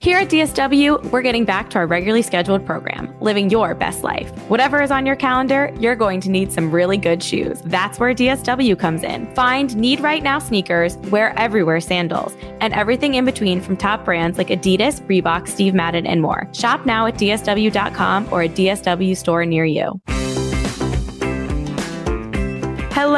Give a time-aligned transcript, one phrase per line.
[0.00, 4.28] Here at DSW, we're getting back to our regularly scheduled program, Living Your Best Life.
[4.50, 7.62] Whatever is on your calendar, you're going to need some really good shoes.
[7.64, 9.26] That's where DSW comes in.
[9.34, 14.36] Find Need Right Now sneakers, wear everywhere sandals, and everything in between from top brands
[14.36, 16.46] like Adidas, Reebok, Steve Madden, and more.
[16.52, 19.98] Shop now at DSW.com or a DSW store near you.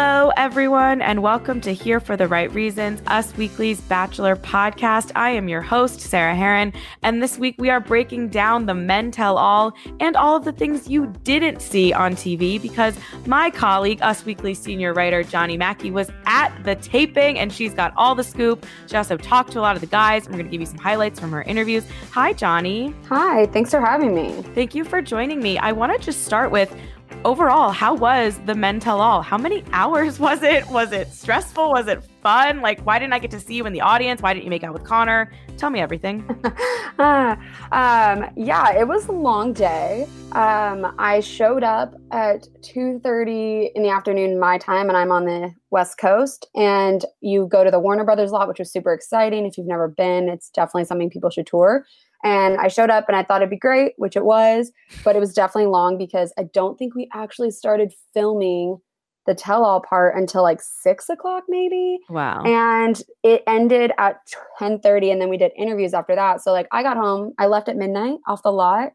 [0.01, 5.11] Hello, everyone, and welcome to Here for the Right Reasons, Us Weekly's Bachelor podcast.
[5.17, 9.11] I am your host, Sarah Hearon, and this week we are breaking down the men
[9.11, 13.99] tell all and all of the things you didn't see on TV because my colleague,
[14.01, 18.23] Us Weekly senior writer Johnni Macke, was at the taping and she's got all the
[18.23, 18.67] scoop.
[18.87, 20.67] She also talked to a lot of the guys, and we're going to give you
[20.67, 21.85] some highlights from her interviews.
[22.13, 22.95] Hi, Johnni.
[23.09, 24.43] Hi, thanks for having me.
[24.55, 25.59] Thank you for joining me.
[25.59, 26.73] I want to just start with
[27.25, 29.23] overall, how was the Men Tell All?
[29.23, 30.67] How many hours was it?
[30.69, 31.71] Was it stressful?
[31.71, 32.61] Was it fun?
[32.61, 34.23] Like, why didn't I get to see you in the audience?
[34.23, 35.33] Why didn't you make out with Connor?
[35.57, 36.25] Tell me everything.
[36.99, 37.37] um,
[38.37, 40.07] yeah, it was a long day.
[40.33, 45.53] Um, I showed up at 2.30 in the afternoon my time, and I'm on the
[45.71, 46.47] West Coast.
[46.55, 49.47] And you go to the Warner Brothers lot, which was super exciting.
[49.47, 51.85] If you've never been, it's definitely something people should tour.
[52.25, 54.73] And I showed up and I thought it'd be great, which it was,
[55.05, 58.79] but it was definitely long because I don't think we actually started filming
[59.29, 61.99] the tell all part until like six o'clock maybe.
[62.09, 62.43] Wow.
[62.45, 64.21] And it ended at
[64.59, 66.41] 10 30 and then we did interviews after that.
[66.41, 68.93] So like I got home, I left at midnight off the lot.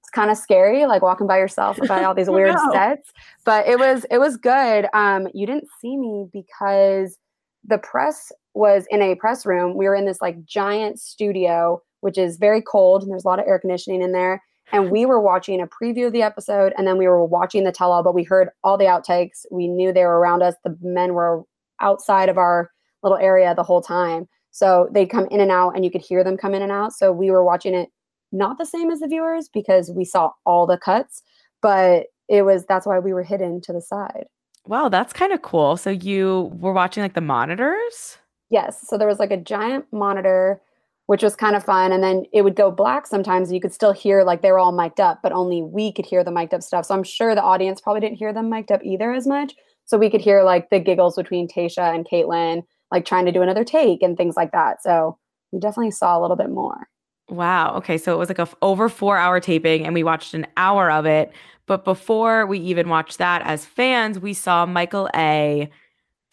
[0.00, 2.72] It's kind of scary, like walking by yourself by all these weird no.
[2.72, 3.12] sets.
[3.44, 4.86] But it was it was good.
[4.94, 7.18] Um, you didn't see me because
[7.62, 9.76] the press was in a press room.
[9.76, 13.38] We were in this like giant studio which is very cold and there's a lot
[13.38, 14.42] of air conditioning in there.
[14.72, 17.72] And we were watching a preview of the episode and then we were watching the
[17.72, 19.46] tell all, but we heard all the outtakes.
[19.50, 20.54] We knew they were around us.
[20.64, 21.44] The men were
[21.80, 22.70] outside of our
[23.02, 24.28] little area the whole time.
[24.50, 26.92] So they'd come in and out and you could hear them come in and out.
[26.92, 27.88] So we were watching it
[28.32, 31.22] not the same as the viewers because we saw all the cuts,
[31.62, 34.26] but it was that's why we were hidden to the side.
[34.66, 35.78] Wow, that's kind of cool.
[35.78, 38.18] So you were watching like the monitors?
[38.50, 38.86] Yes.
[38.86, 40.60] So there was like a giant monitor
[41.06, 41.92] which was kind of fun.
[41.92, 43.52] And then it would go black sometimes.
[43.52, 46.24] You could still hear like they were all mic'd up, but only we could hear
[46.24, 46.86] the mic'd up stuff.
[46.86, 49.54] So I'm sure the audience probably didn't hear them mic'd up either as much.
[49.84, 53.42] So we could hear like the giggles between Tayshia and Kaitlyn, like trying to do
[53.42, 54.82] another take and things like that.
[54.82, 55.18] So
[55.52, 56.88] we definitely saw a little bit more.
[57.28, 57.76] Wow.
[57.76, 57.98] Okay.
[57.98, 60.90] So it was like a f- over four hour taping and we watched an hour
[60.90, 61.32] of it.
[61.66, 65.70] But before we even watched that as fans, we saw Michael A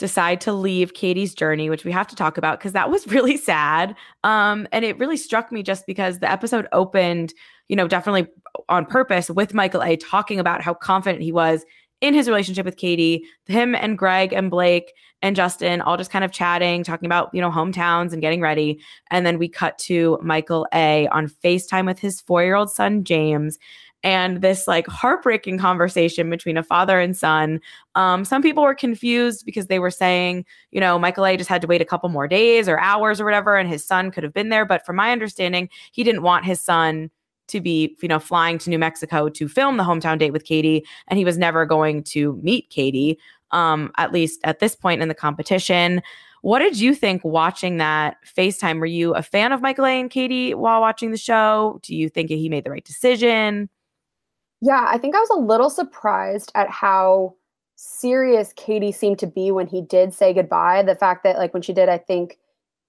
[0.01, 3.37] decide to leave Katie's journey, which we have to talk about because that was really
[3.37, 3.95] sad.
[4.23, 7.33] Um, and it really struck me just because the episode opened,
[7.69, 8.27] you know, definitely
[8.67, 11.63] on purpose with Michael A talking about how confident he was
[12.01, 14.91] in his relationship with Katie, him and Greg and Blake
[15.21, 18.79] and Justin all just kind of chatting, talking about, you know, hometowns and getting ready.
[19.11, 23.03] And then we cut to Michael A on FaceTime with his four year old son,
[23.03, 23.59] James
[24.03, 27.59] and this like heartbreaking conversation between a father and son.
[27.95, 31.61] Um, some people were confused because they were saying, you know, Michael A just had
[31.61, 34.33] to wait a couple more days or hours or whatever, and his son could have
[34.33, 34.65] been there.
[34.65, 37.11] But from my understanding, he didn't want his son
[37.47, 40.85] to be, you know, flying to New Mexico to film the hometown date with Katie,
[41.07, 43.19] and he was never going to meet Katie,
[43.51, 46.01] um, at least at this point in the competition.
[46.41, 48.79] What did you think watching that FaceTime?
[48.79, 51.79] Were you a fan of Michael A and Katie while watching the show?
[51.83, 53.69] Do you think he made the right decision?
[54.61, 57.35] Yeah, I think I was a little surprised at how
[57.75, 60.83] serious Katie seemed to be when he did say goodbye.
[60.83, 62.37] The fact that like when she did, I think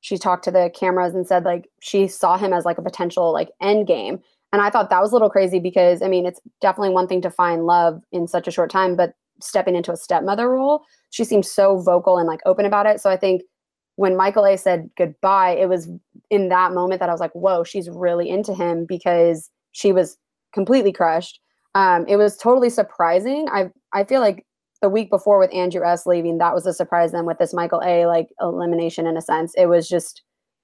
[0.01, 3.33] she talked to the cameras and said like she saw him as like a potential
[3.33, 4.21] like end game.
[4.53, 7.23] And I thought that was a little crazy because I mean it's definitely one thing
[7.23, 11.25] to find love in such a short time, but stepping into a stepmother role, she
[11.25, 13.01] seemed so vocal and like open about it.
[13.01, 13.43] So I think
[13.97, 15.89] when Michael A said goodbye, it was
[16.31, 20.19] in that moment that I was like, whoa, she's really into him because she was
[20.53, 21.41] completely crushed.
[21.75, 23.49] Um, it was totally surprising.
[23.51, 24.45] I I feel like
[24.81, 27.13] the week before with Andrew S leaving, that was a surprise.
[27.13, 30.23] Then with this Michael A like elimination in a sense, it was just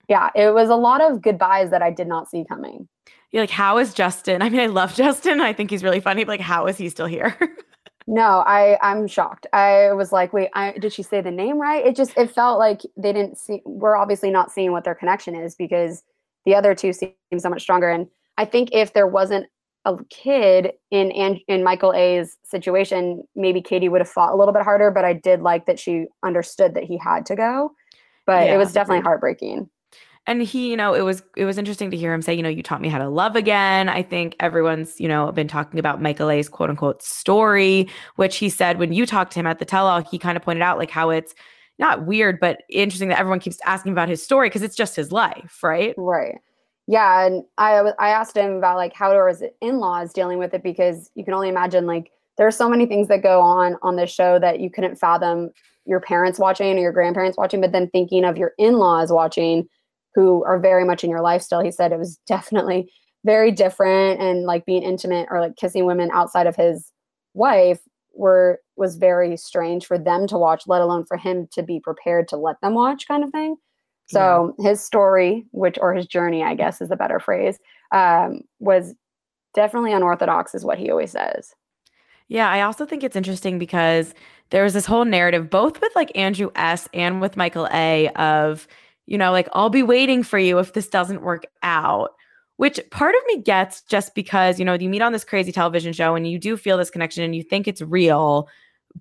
[0.09, 2.89] yeah, it was a lot of goodbyes that I did not see coming.
[3.31, 4.43] You're like, how is Justin?
[4.43, 5.41] I mean, I love Justin.
[5.41, 6.25] I think he's really funny.
[6.25, 7.37] But like, how is he still here?
[8.07, 9.47] no, I I'm shocked.
[9.53, 11.87] I was like, wait, I, did she say the name right?
[11.87, 13.63] It just it felt like they didn't see.
[13.65, 16.03] We're obviously not seeing what their connection is because
[16.45, 17.89] the other two seem so much stronger.
[17.89, 18.09] And
[18.39, 19.47] I think if there wasn't
[19.89, 24.53] a kid in and in Michael A's situation, maybe Katie would have fought a little
[24.53, 24.91] bit harder.
[24.91, 27.73] But I did like that she understood that he had to go.
[28.27, 29.69] But yeah, it was definitely heartbreaking
[30.29, 32.49] and he you know it was it was interesting to hear him say you know
[32.49, 36.01] you taught me how to love again i think everyone's you know been talking about
[36.01, 39.65] michael a's quote unquote story which he said when you talked to him at the
[39.65, 41.35] tell-all he kind of pointed out like how it's
[41.79, 45.11] not weird but interesting that everyone keeps asking about his story because it's just his
[45.11, 46.37] life right right
[46.89, 50.63] yeah and i i asked him about like how are his in-laws dealing with it
[50.65, 53.95] because you can only imagine like there are so many things that go on on
[53.95, 55.51] this show that you couldn't fathom
[55.87, 59.69] your parents watching or your grandparents watching but then thinking of your in-laws watching
[60.19, 61.61] who are very much in your life still.
[61.61, 62.91] He said it was definitely
[63.25, 66.93] very different and like being intimate or like kissing women outside of his
[67.35, 67.81] wife
[68.15, 72.27] were was very strange for them to watch, let alone for him to be prepared
[72.29, 73.57] to let them watch kind of thing.
[74.09, 74.71] So yeah.
[74.71, 77.59] his story, which or his journey, I guess is the better phrase,
[77.93, 78.95] um, was
[79.55, 81.55] definitely unorthodox, is what he always says.
[82.29, 84.15] Yeah, I also think it's interesting because
[84.51, 86.89] there was this whole narrative, both with like Andrew S.
[86.93, 88.09] and with Michael A.
[88.11, 88.67] of
[89.09, 92.11] you know, like I'll be waiting for you if this doesn't work out.
[92.59, 95.93] Which part of me gets just because, you know, you meet on this crazy television
[95.93, 98.49] show and you do feel this connection and you think it's real,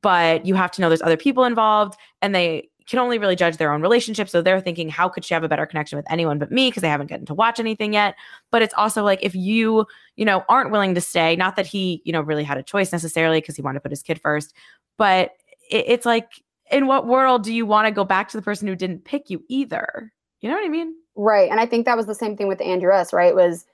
[0.01, 3.57] but you have to know there's other people involved and they can only really judge
[3.57, 4.29] their own relationship.
[4.29, 6.69] So they're thinking, how could she have a better connection with anyone but me?
[6.69, 8.15] Because they haven't gotten to watch anything yet.
[8.49, 9.85] But it's also like if you,
[10.15, 12.91] you know, aren't willing to stay, not that he, you know, really had a choice
[12.91, 14.53] necessarily because he wanted to put his kid first,
[14.97, 15.31] but
[15.69, 16.41] it, it's like
[16.71, 19.29] in what world do you want to go back to the person who didn't pick
[19.29, 20.11] you either?
[20.41, 20.93] You know what I mean?
[21.15, 21.49] Right.
[21.49, 23.35] And I think that was the same thing with Andrew S, right?
[23.35, 23.65] Was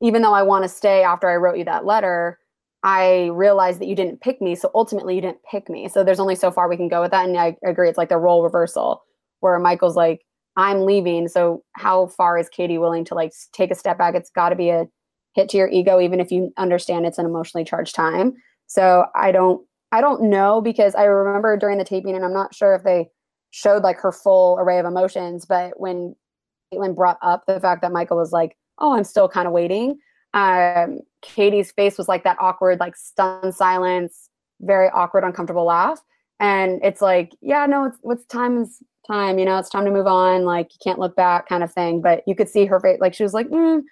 [0.00, 2.38] even though I want to stay after I wrote you that letter,
[2.84, 4.54] I realized that you didn't pick me.
[4.54, 5.88] So ultimately you didn't pick me.
[5.88, 7.26] So there's only so far we can go with that.
[7.26, 7.88] And I agree.
[7.88, 9.02] It's like the role reversal
[9.40, 10.20] where Michael's like,
[10.56, 11.26] I'm leaving.
[11.28, 14.14] So how far is Katie willing to like take a step back?
[14.14, 14.86] It's got to be a
[15.34, 18.34] hit to your ego, even if you understand it's an emotionally charged time.
[18.66, 22.54] So I don't I don't know because I remember during the taping, and I'm not
[22.54, 23.08] sure if they
[23.50, 26.16] showed like her full array of emotions, but when
[26.72, 29.98] Kaitlyn brought up the fact that Michael was like, "Oh, I'm still kind of waiting,"
[30.34, 34.28] um, Katie's face was like that awkward, like stunned silence,
[34.60, 36.00] very awkward, uncomfortable laugh,
[36.38, 39.90] and it's like, yeah, no, it's what's time is time, you know, it's time to
[39.90, 40.44] move on.
[40.44, 42.00] Like you can't look back, kind of thing.
[42.00, 43.82] But you could see her face, like she was like, mm,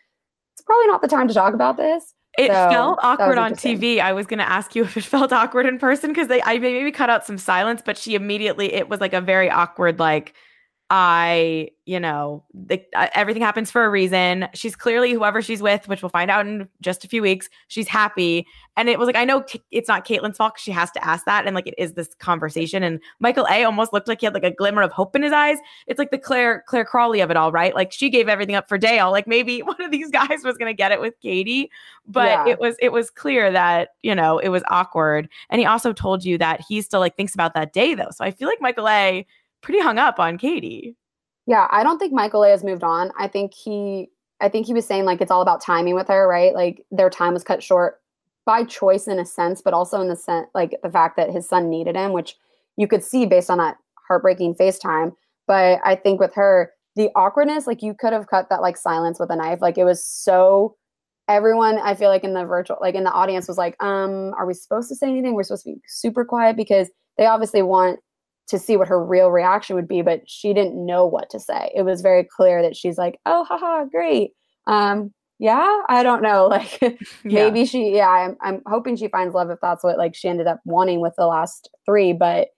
[0.55, 4.01] "It's probably not the time to talk about this." It so, felt awkward on TV.
[4.01, 6.59] I was going to ask you if it felt awkward in person because they I
[6.59, 10.35] maybe cut out some silence, but she immediately it was like a very awkward like
[10.95, 14.47] I, you know, the, uh, everything happens for a reason.
[14.53, 17.49] She's clearly whoever she's with, which we'll find out in just a few weeks.
[17.69, 18.47] She's happy.
[18.77, 20.59] And it was like, I know it's not Kaitlyn's fault.
[20.59, 21.47] She has to ask that.
[21.47, 22.83] And like, it is this conversation.
[22.83, 25.33] And Michael A almost looked like he had like a glimmer of hope in his
[25.33, 25.57] eyes.
[25.87, 27.75] It's like the Clare, Clare Crawley of it all, right?
[27.75, 29.11] Like she gave everything up for Dale.
[29.11, 31.71] Like maybe one of these guys was going to get it with Katie,
[32.07, 32.49] but yeah.
[32.49, 35.31] it was, it was clear that, you know, it was awkward.
[35.49, 38.11] And he also told you that he still like thinks about that day though.
[38.11, 39.27] So I feel like Michael A
[39.63, 40.97] pretty hung up on Katie.
[41.47, 43.11] Yeah, I don't think Michael A has moved on.
[43.19, 46.29] I think he I think he was saying like it's all about timing with her,
[46.29, 46.55] right?
[46.55, 48.01] Like their time was cut short
[48.45, 51.49] by choice in a sense, but also in the sense like the fact that his
[51.49, 52.37] son needed him, which
[52.77, 53.77] you could see based on that
[54.09, 55.13] heartbreaking FaceTime.
[55.47, 59.19] But I think with her, the awkwardness, like you could have cut that like silence
[59.19, 59.61] with a knife.
[59.61, 60.77] Like it was so
[61.29, 64.47] everyone I feel like in the virtual like in the audience was like, um, are
[64.47, 65.35] we supposed to say anything?
[65.35, 68.01] We're supposed to be super quiet because they obviously want
[68.49, 71.73] to see what her real reaction would be, but she didn't know what to say.
[71.75, 74.33] It was very clear that she's like, "Oh, haha, great."
[74.67, 76.47] Um, yeah, I don't know.
[76.51, 76.99] Like yeah.
[77.25, 80.47] maybe she, yeah, I'm, I'm hoping she finds love if that's what like she ended
[80.47, 82.13] up wanting with the last three.
[82.13, 82.49] But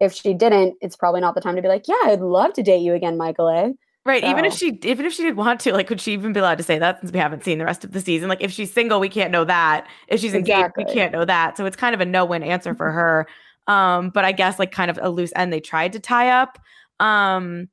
[0.00, 2.62] if she didn't, it's probably not the time to be like, "Yeah, I'd love to
[2.62, 3.72] date you again, Michael." A.
[4.06, 4.22] Right.
[4.22, 4.30] So.
[4.30, 6.58] Even if she, even if she did want to, like, could she even be allowed
[6.58, 8.28] to say that since we haven't seen the rest of the season?
[8.28, 9.86] Like, if she's single, we can't know that.
[10.08, 10.84] If she's engaged, exactly.
[10.86, 11.56] we can't know that.
[11.56, 13.26] So it's kind of a no-win answer for her.
[13.66, 16.58] Um, but I guess like kind of a loose end they tried to tie up.
[17.00, 17.68] Um,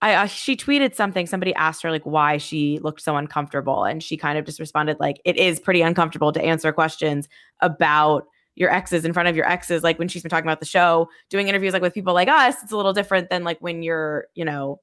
[0.00, 1.26] I uh, she tweeted something.
[1.26, 4.98] Somebody asked her like why she looked so uncomfortable, and she kind of just responded
[5.00, 7.28] like, "It is pretty uncomfortable to answer questions
[7.60, 8.26] about
[8.56, 11.08] your exes in front of your exes like when she's been talking about the show
[11.28, 14.26] doing interviews like with people like us it's a little different than like when you're
[14.34, 14.80] you know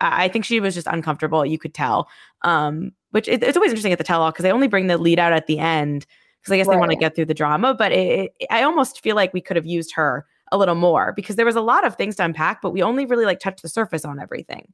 [0.00, 2.08] i, think she was just uncomfortable you could tell
[2.42, 4.98] um which it, it's always interesting at the tell all because they only bring the
[4.98, 6.06] lead out at the end
[6.44, 6.74] because i guess right.
[6.74, 9.40] they want to get through the drama but it, it, i almost feel like we
[9.40, 12.24] could have used her a little more because there was a lot of things to
[12.24, 14.70] unpack but we only really like touched the surface on everything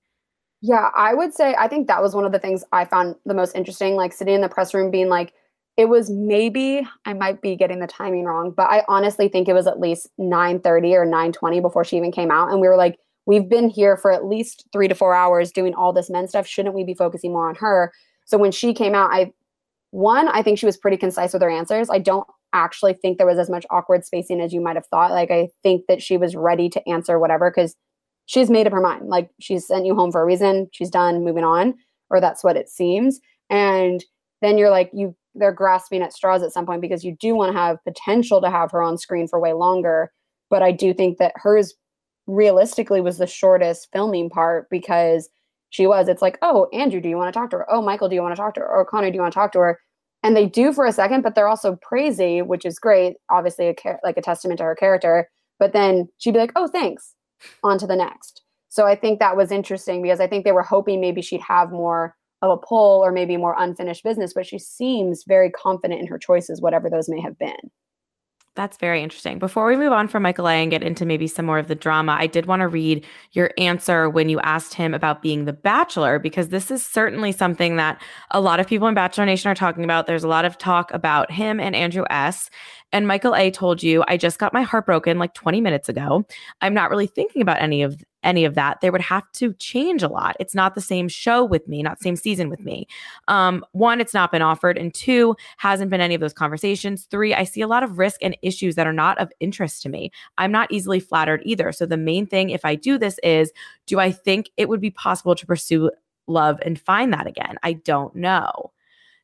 [0.60, 3.34] yeah i would say i think that was one of the things i found the
[3.34, 5.32] most interesting like sitting in the press room being like
[5.76, 9.54] it was maybe I might be getting the timing wrong, but I honestly think it
[9.54, 12.98] was at least 9:30 or 9:20 before she even came out and we were like
[13.24, 16.46] we've been here for at least 3 to 4 hours doing all this men stuff,
[16.46, 17.92] shouldn't we be focusing more on her?
[18.24, 19.32] So when she came out, I
[19.90, 21.90] one, I think she was pretty concise with her answers.
[21.90, 25.10] I don't actually think there was as much awkward spacing as you might have thought.
[25.10, 27.74] Like I think that she was ready to answer whatever cuz
[28.26, 29.08] she's made up her mind.
[29.08, 30.68] Like she's sent you home for a reason.
[30.72, 31.74] She's done, moving on,
[32.08, 33.20] or that's what it seems.
[33.48, 34.04] And
[34.42, 37.52] then you're like you they're grasping at straws at some point because you do want
[37.52, 40.12] to have potential to have her on screen for way longer.
[40.48, 41.74] But I do think that hers
[42.26, 45.28] realistically was the shortest filming part because
[45.70, 46.08] she was.
[46.08, 47.66] It's like, oh, Andrew, do you want to talk to her?
[47.70, 48.68] Oh, Michael, do you want to talk to her?
[48.68, 49.80] Or Connor, do you want to talk to her?
[50.22, 53.16] And they do for a second, but they're also crazy, which is great.
[53.30, 55.28] Obviously, a char- like a testament to her character.
[55.58, 57.14] But then she'd be like, oh, thanks.
[57.64, 58.42] On to the next.
[58.68, 61.70] So I think that was interesting because I think they were hoping maybe she'd have
[61.70, 66.06] more of a pull or maybe more unfinished business, but she seems very confident in
[66.06, 67.70] her choices, whatever those may have been.
[68.60, 69.38] That's very interesting.
[69.38, 71.74] Before we move on from Michael A and get into maybe some more of the
[71.74, 75.54] drama, I did want to read your answer when you asked him about being the
[75.54, 78.02] bachelor, because this is certainly something that
[78.32, 80.06] a lot of people in Bachelor Nation are talking about.
[80.06, 82.50] There's a lot of talk about him and Andrew S.
[82.92, 86.26] And Michael A told you, I just got my heart broken like 20 minutes ago.
[86.60, 90.02] I'm not really thinking about any of any of that, there would have to change
[90.02, 90.36] a lot.
[90.40, 92.86] It's not the same show with me, not same season with me.
[93.28, 97.04] Um, one, it's not been offered, and two, hasn't been any of those conversations.
[97.10, 99.88] Three, I see a lot of risk and issues that are not of interest to
[99.88, 100.10] me.
[100.38, 101.72] I'm not easily flattered either.
[101.72, 103.52] So the main thing, if I do this, is
[103.86, 105.90] do I think it would be possible to pursue
[106.26, 107.56] love and find that again?
[107.62, 108.72] I don't know.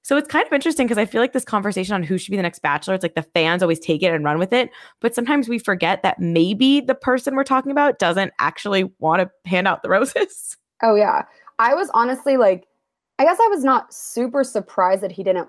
[0.07, 2.37] So it's kind of interesting because I feel like this conversation on who should be
[2.37, 4.71] the next bachelor, it's like the fans always take it and run with it.
[5.01, 9.51] But sometimes we forget that maybe the person we're talking about doesn't actually want to
[9.51, 10.57] hand out the roses.
[10.83, 11.23] Oh, yeah.
[11.59, 12.67] I was honestly like,
[13.19, 15.49] I guess I was not super surprised that he didn't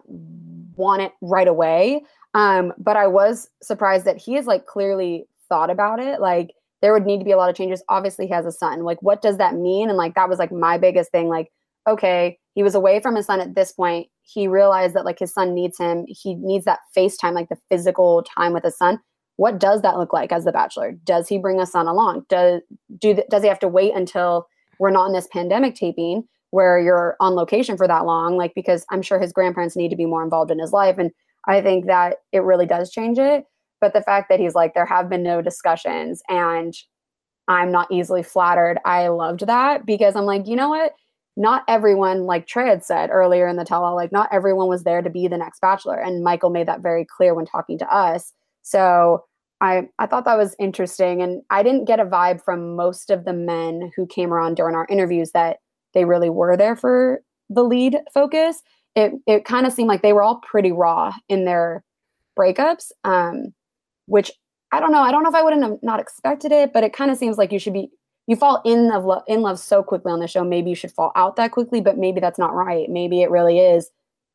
[0.78, 2.02] want it right away.
[2.34, 6.22] Um, but I was surprised that he has like clearly thought about it.
[6.22, 7.84] Like there would need to be a lot of changes.
[7.90, 8.84] Obviously, he has a son.
[8.84, 9.90] Like, what does that mean?
[9.90, 11.28] And like that was like my biggest thing.
[11.28, 11.52] Like,
[11.86, 15.34] okay, he was away from his son at this point he realized that like his
[15.34, 16.06] son needs him.
[16.08, 19.00] He needs that FaceTime like the physical time with his son.
[19.38, 20.92] What does that look like as the bachelor?
[21.06, 22.26] Does he bring a son along?
[22.28, 22.62] Does
[23.00, 24.48] do th- does he have to wait until
[24.80, 28.36] we're not in this pandemic taping where you're on location for that long?
[28.36, 31.12] Like because i'm sure his grandparents need to be more involved in his life and
[31.48, 33.46] i think that it really does change it.
[33.80, 36.74] But the fact that he's like there have been no discussions and
[37.48, 40.94] i'm not easily flattered i loved that because i'm like you know what
[41.38, 44.84] not everyone, like Trey had said earlier in the tell all, like not everyone was
[44.84, 46.00] there to be the next bachelor.
[46.00, 48.34] And Michael made that very clear when talking to us.
[48.64, 49.24] So
[49.62, 51.22] I, I thought that was interesting.
[51.22, 54.76] And I didn't get a vibe from most of the men who came around during
[54.76, 55.58] our interviews that
[55.94, 58.64] they really were there for the lead focus.
[58.96, 61.84] It, it kind of seemed like they were all pretty raw in their
[62.38, 63.54] breakups, um,
[64.08, 64.32] which
[64.72, 65.02] I don't know.
[65.02, 67.38] I don't know if I wouldn't have not expected it, but it kind of seems
[67.38, 67.92] like you should be
[68.28, 70.44] you fall in love in love so quickly on the show.
[70.44, 72.90] Maybe you should fall out that quickly but maybe that's not right.
[72.90, 73.90] Maybe it really is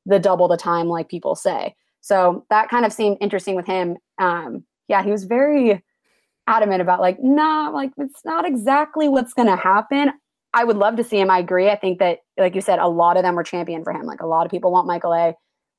[0.06, 1.76] the double the time like people say.
[2.00, 3.98] So that kind of seemed interesting with him.
[4.18, 5.82] Um yeah he was very
[6.48, 10.12] adamant about like nah like it's not exactly what's gonna happen.
[10.54, 11.30] I would love to see him.
[11.30, 11.70] I agree.
[11.70, 14.06] I think that like you said a lot of them were champion for him.
[14.06, 15.34] Like a lot of people want michael a.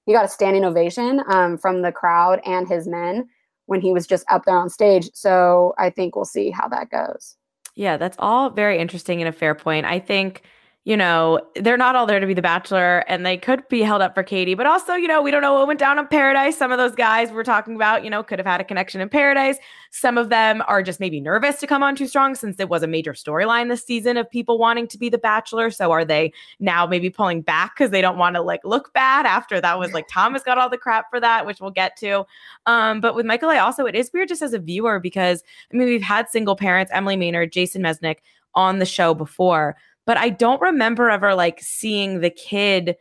[0.06, 3.30] He got a standing ovation um, from the crowd and his men
[3.68, 5.10] when he was just up there on stage.
[5.14, 7.38] So i think we'll see how that goes
[7.76, 9.86] yeah, that's all very interesting and a fair point.
[9.86, 10.44] I think
[10.86, 14.02] you know, they're not all there to be the bachelor and they could be held
[14.02, 16.58] up for Katie, but also, you know, we don't know what went down in paradise.
[16.58, 19.08] Some of those guys we're talking about, you know, could have had a connection in
[19.08, 19.58] paradise.
[19.92, 22.84] Some of them are just maybe nervous to come on too strong since it was
[22.84, 25.72] a major storyline this season of people wanting to be the bachelor.
[25.72, 29.26] So are they now maybe pulling back because they don't want to like look bad
[29.26, 32.26] after that was like Thomas got all the crap for that, which we'll get to.
[32.66, 35.78] Um, but with Michael, I also, it is weird just as a viewer because I
[35.78, 38.18] mean, we've had single parents, Emily Maynard, Jason Mesnick
[38.56, 39.76] on the show before
[40.06, 42.96] but I don't remember ever like seeing the kid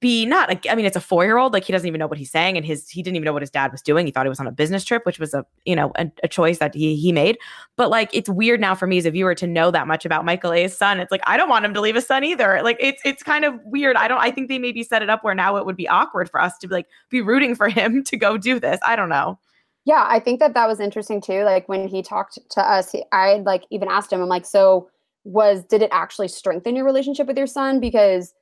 [0.00, 2.18] be not I mean it's a four year old like he doesn't even know what
[2.18, 4.26] he's saying and his he didn't even know what his dad was doing he thought
[4.26, 6.74] he was on a business trip which was a you know a, a, choice that
[6.74, 7.38] he he made
[7.76, 10.24] but like it's weird now for me as a viewer to know that much about
[10.24, 12.78] Michael A's son it's like I don't want him to leave his son either like
[12.80, 15.36] it's it's kind of weird I don't I think they maybe set it up where
[15.36, 18.36] now it would be awkward for us to like be rooting for him to go
[18.36, 19.38] do this I don't know
[19.84, 21.44] Yeah, I think that that was interesting too.
[21.44, 24.90] Like when he talked to us, he, I like even asked him, I'm like, so
[25.26, 27.80] was did it actually strengthen your relationship with your son?
[27.80, 28.32] Because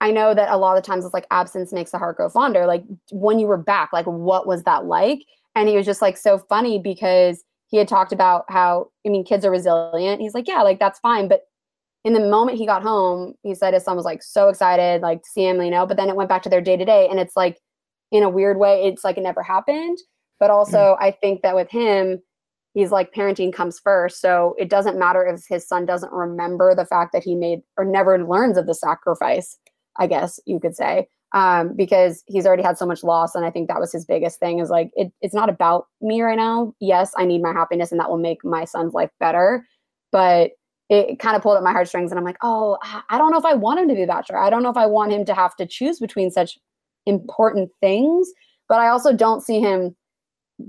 [0.00, 2.66] I know that a lot of times it's like absence makes the heart grow fonder.
[2.66, 5.20] Like when you were back, like what was that like?
[5.56, 9.24] And he was just like so funny because he had talked about how I mean
[9.24, 10.20] kids are resilient.
[10.20, 11.42] He's like, yeah, like that's fine, but
[12.04, 15.22] in the moment he got home, he said his son was like so excited, like
[15.22, 15.84] to see him, you know.
[15.84, 17.58] But then it went back to their day to day, and it's like
[18.12, 19.98] in a weird way, it's like it never happened.
[20.40, 20.96] But also, mm.
[21.00, 22.22] I think that with him,
[22.74, 24.20] he's like parenting comes first.
[24.20, 27.84] So it doesn't matter if his son doesn't remember the fact that he made or
[27.84, 29.58] never learns of the sacrifice,
[29.96, 33.34] I guess you could say, um, because he's already had so much loss.
[33.34, 36.22] And I think that was his biggest thing is like, it, it's not about me
[36.22, 36.74] right now.
[36.80, 39.66] Yes, I need my happiness and that will make my son's life better.
[40.12, 40.52] But
[40.88, 42.10] it kind of pulled at my heartstrings.
[42.10, 42.78] And I'm like, oh,
[43.10, 44.38] I don't know if I want him to be a bachelor.
[44.38, 46.58] I don't know if I want him to have to choose between such
[47.04, 48.30] important things.
[48.68, 49.96] But I also don't see him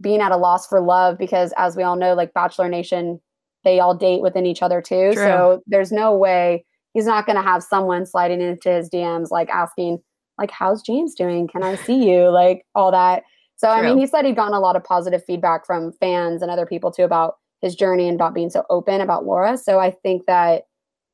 [0.01, 3.19] being at a loss for love because as we all know like bachelor nation
[3.63, 5.11] they all date within each other too.
[5.13, 5.23] True.
[5.23, 9.49] so there's no way he's not going to have someone sliding into his dms like
[9.49, 9.99] asking
[10.37, 11.47] like how's james doing?
[11.47, 12.29] Can i see you?
[12.29, 13.23] Like all that.
[13.57, 13.77] So True.
[13.77, 16.65] i mean he said he'd gotten a lot of positive feedback from fans and other
[16.65, 19.57] people too about his journey and about being so open about laura.
[19.57, 20.63] So i think that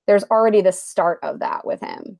[0.05, 2.20] there's already the start of that with him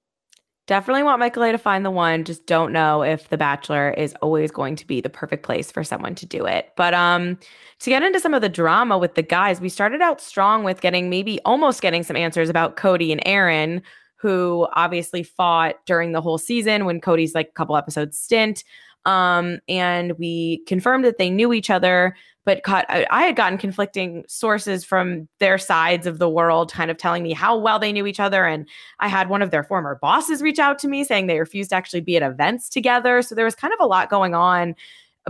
[0.68, 2.24] Definitely want Michael A to find the one.
[2.24, 5.84] Just don't know if The Bachelor is always going to be the perfect place for
[5.84, 6.72] someone to do it.
[6.76, 7.38] But um
[7.80, 10.82] to get into some of the drama with the guys, we started out strong with
[10.82, 13.84] getting maybe almost getting some answers about Cody and Aaron,
[14.16, 18.64] who obviously fought during the whole season when Cody's like a couple episodes stint.
[19.06, 24.24] Um, and we confirmed that they knew each other but caught, I had gotten conflicting
[24.28, 28.06] sources from their sides of the world, kind of telling me how well they knew
[28.06, 28.46] each other.
[28.46, 31.72] And I had one of their former bosses reach out to me saying they refused
[31.72, 33.24] to actually be at events together.
[33.24, 34.76] So there was kind of a lot going on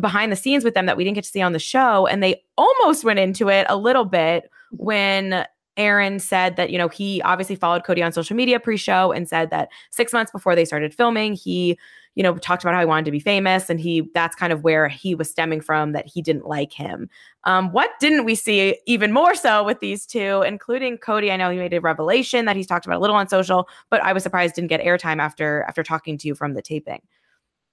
[0.01, 2.05] behind the scenes with them that we didn't get to see on the show.
[2.05, 5.45] And they almost went into it a little bit when
[5.77, 9.27] Aaron said that, you know, he obviously followed Cody on social media pre show and
[9.27, 11.77] said that six months before they started filming, he
[12.15, 14.63] you know, talked about how he wanted to be famous, and he that's kind of
[14.63, 17.09] where he was stemming from that he didn't like him.
[17.43, 21.31] Um, what didn't we see even more so with these two, including Cody?
[21.31, 24.01] I know he made a revelation that he's talked about a little on social, but
[24.01, 27.01] I was surprised didn't get airtime after after talking to you from the taping.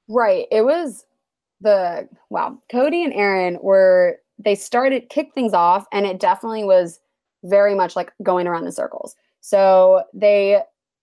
[0.08, 0.46] Right.
[0.50, 1.06] It was
[1.60, 2.58] the wow.
[2.70, 7.00] Cody and Aaron were they started kick things off, and it definitely was
[7.44, 9.14] very much like going around in circles.
[9.40, 10.62] So they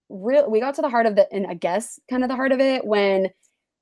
[0.10, 2.52] real we got to the heart of the and I guess kind of the heart
[2.52, 3.30] of it when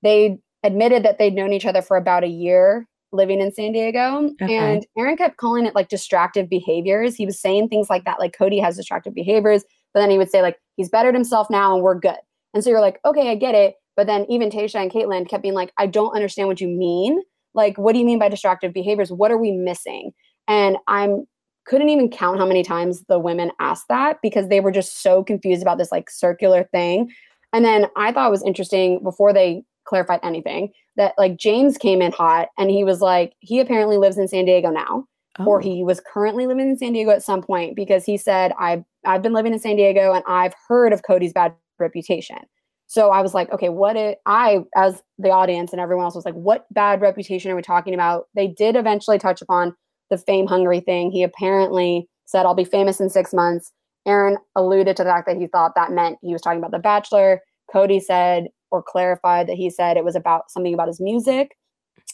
[0.03, 4.29] they admitted that they'd known each other for about a year living in San Diego.
[4.41, 4.55] Okay.
[4.55, 7.15] And Aaron kept calling it like distractive behaviors.
[7.15, 9.63] He was saying things like that, like Cody has distractive behaviors,
[9.93, 12.17] but then he would say, like, he's bettered himself now and we're good.
[12.53, 13.75] And so you're like, okay, I get it.
[13.95, 17.21] But then even Tayshia and Kaitlyn kept being like, I don't understand what you mean.
[17.53, 19.11] Like, what do you mean by distractive behaviors?
[19.11, 20.11] What are we missing?
[20.47, 21.25] And I'm
[21.67, 25.23] couldn't even count how many times the women asked that because they were just so
[25.23, 27.11] confused about this like circular thing.
[27.53, 32.01] And then I thought it was interesting before they clarified anything that like James came
[32.01, 35.05] in hot and he was like, he apparently lives in San Diego now.
[35.39, 35.45] Oh.
[35.45, 38.83] Or he was currently living in San Diego at some point because he said, I've
[39.05, 42.39] I've been living in San Diego and I've heard of Cody's bad reputation.
[42.87, 46.25] So I was like, okay, what it I as the audience and everyone else was
[46.25, 48.27] like, what bad reputation are we talking about?
[48.35, 49.75] They did eventually touch upon
[50.09, 51.11] the fame hungry thing.
[51.11, 53.71] He apparently said, I'll be famous in six months.
[54.05, 56.79] Aaron alluded to the fact that he thought that meant he was talking about The
[56.79, 57.41] Bachelor.
[57.71, 61.57] Cody said or clarified that he said it was about something about his music.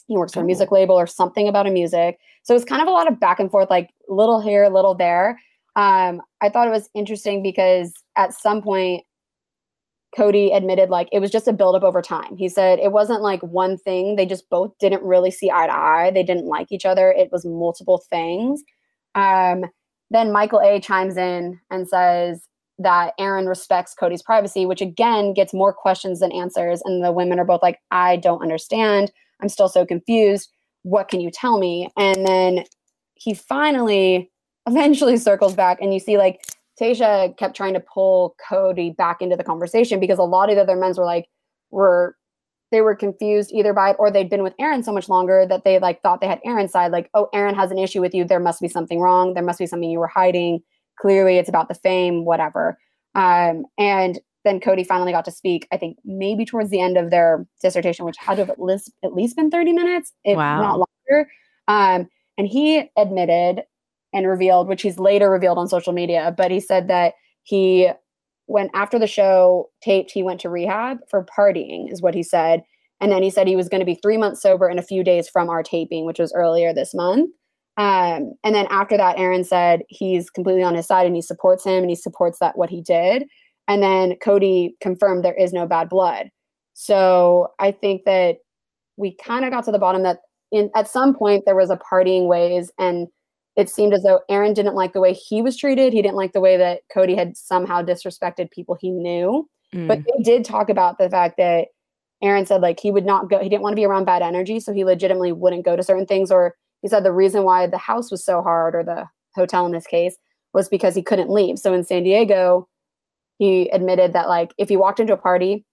[0.06, 0.74] He works for a music oh.
[0.74, 2.18] label or something about a music.
[2.42, 5.40] So it's kind of a lot of back and forth, like little here, little there.
[5.76, 9.04] Um, I thought it was interesting because at some point
[10.16, 12.36] Cody admitted like it was just a buildup over time.
[12.36, 14.16] He said it wasn't like one thing.
[14.16, 16.10] They just both didn't really see eye to eye.
[16.12, 17.10] They didn't like each other.
[17.10, 18.62] It was multiple things.
[19.14, 19.64] Um,
[20.10, 22.46] then Michael A chimes in and says
[22.78, 26.80] that Aaron respects Cody's privacy, which again gets more questions than answers.
[26.84, 29.12] And the women are both like, I don't understand.
[29.40, 30.50] I'm still so confused.
[30.82, 31.88] What can you tell me?
[31.96, 32.64] And then
[33.14, 34.30] he finally
[34.66, 36.40] eventually circles back and you see like
[36.80, 40.62] Tayshia kept trying to pull Cody back into the conversation because a lot of the
[40.62, 41.28] other men's were like,
[41.70, 42.16] were
[42.70, 45.62] they were confused either by it or they'd been with Aaron so much longer that
[45.64, 46.90] they like thought they had Aaron's side.
[46.90, 48.24] Like, oh, Aaron has an issue with you.
[48.24, 49.34] There must be something wrong.
[49.34, 50.60] There must be something you were hiding.
[50.98, 52.76] Clearly, it's about the fame, whatever.
[53.14, 55.68] Um, and then Cody finally got to speak.
[55.70, 58.92] I think maybe towards the end of their dissertation, which had to have at least
[59.04, 60.60] at least been thirty minutes, if wow.
[60.60, 61.30] not longer.
[61.68, 63.62] Um, and he admitted
[64.14, 66.32] and revealed, which he's later revealed on social media.
[66.36, 67.90] But he said that he,
[68.46, 72.62] when after the show taped, he went to rehab for partying, is what he said.
[73.00, 75.04] And then he said he was going to be three months sober in a few
[75.04, 77.30] days from our taping, which was earlier this month.
[77.76, 81.64] Um, and then after that, Aaron said he's completely on his side and he supports
[81.64, 83.24] him and he supports that what he did.
[83.66, 86.28] And then Cody confirmed there is no bad blood.
[86.74, 88.36] So I think that
[88.96, 90.18] we kind of got to the bottom that
[90.52, 93.08] in at some point there was a partying ways and
[93.56, 95.92] it seemed as though Aaron didn't like the way he was treated.
[95.92, 99.48] He didn't like the way that Cody had somehow disrespected people he knew.
[99.74, 99.88] Mm.
[99.88, 101.68] But they did talk about the fact that
[102.22, 104.58] Aaron said like he would not go, he didn't want to be around bad energy.
[104.60, 106.30] So he legitimately wouldn't go to certain things.
[106.30, 109.72] Or he said the reason why the house was so hard, or the hotel in
[109.72, 110.16] this case,
[110.52, 111.58] was because he couldn't leave.
[111.58, 112.68] So in San Diego,
[113.38, 115.64] he admitted that like if he walked into a party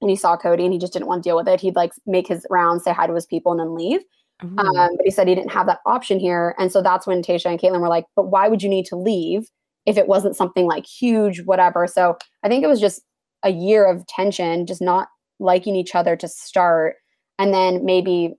[0.00, 1.92] and he saw Cody and he just didn't want to deal with it, he'd like
[2.06, 4.00] make his rounds, say hi to his people, and then leave.
[4.40, 4.56] Um,
[4.96, 6.54] but he said he didn't have that option here.
[6.58, 8.96] And so that's when Tayshia and Kaitlyn were like, but why would you need to
[8.96, 9.48] leave
[9.84, 11.86] if it wasn't something like huge, whatever?
[11.86, 13.02] So I think it was just
[13.42, 15.08] a year of tension, just not
[15.40, 16.96] liking each other to start.
[17.38, 18.34] And then maybe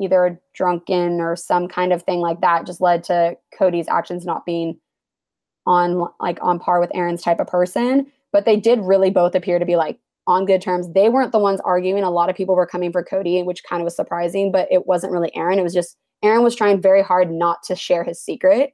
[0.00, 4.24] either a drunken or some kind of thing like that just led to Cody's actions
[4.24, 4.78] not being
[5.66, 8.10] on like on par with Aaron's type of person.
[8.32, 10.88] But they did really both appear to be like on good terms.
[10.92, 12.04] They weren't the ones arguing.
[12.04, 14.86] A lot of people were coming for Cody, which kind of was surprising, but it
[14.86, 15.58] wasn't really Aaron.
[15.58, 18.72] It was just Aaron was trying very hard not to share his secret.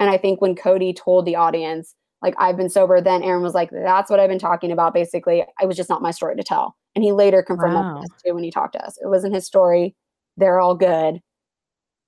[0.00, 3.54] And I think when Cody told the audience, like, I've been sober, then Aaron was
[3.54, 4.94] like, that's what I've been talking about.
[4.94, 6.76] Basically, it was just not my story to tell.
[6.94, 8.00] And he later confirmed wow.
[8.00, 8.98] that too when he talked to us.
[9.02, 9.94] It wasn't his story.
[10.36, 11.20] They're all good.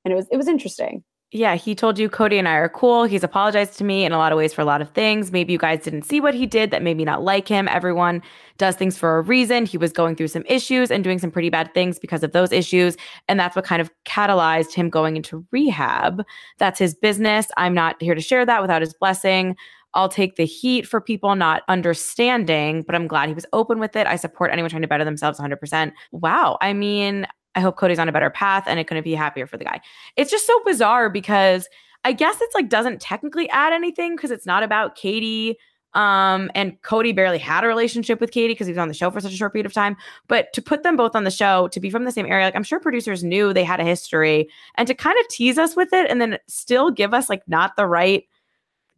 [0.04, 3.04] And it was it was interesting yeah, he told you Cody and I are cool.
[3.04, 5.30] He's apologized to me in a lot of ways for a lot of things.
[5.30, 7.68] Maybe you guys didn't see what he did that made me not like him.
[7.68, 8.20] Everyone
[8.58, 9.64] does things for a reason.
[9.64, 12.50] He was going through some issues and doing some pretty bad things because of those
[12.50, 12.96] issues.
[13.28, 16.24] And that's what kind of catalyzed him going into rehab.
[16.58, 17.46] That's his business.
[17.56, 19.56] I'm not here to share that without his blessing.
[19.94, 23.94] I'll take the heat for people not understanding, but I'm glad he was open with
[23.94, 24.06] it.
[24.06, 25.92] I support anyone trying to better themselves 100%.
[26.12, 26.58] Wow.
[26.60, 29.56] I mean, I hope Cody's on a better path and it couldn't be happier for
[29.56, 29.80] the guy.
[30.16, 31.68] It's just so bizarre because
[32.04, 35.56] I guess it's like doesn't technically add anything because it's not about Katie.
[35.92, 39.10] Um, and Cody barely had a relationship with Katie because he was on the show
[39.10, 39.96] for such a short period of time.
[40.28, 42.54] But to put them both on the show, to be from the same area, like
[42.54, 45.92] I'm sure producers knew they had a history, and to kind of tease us with
[45.92, 48.24] it and then still give us like not the right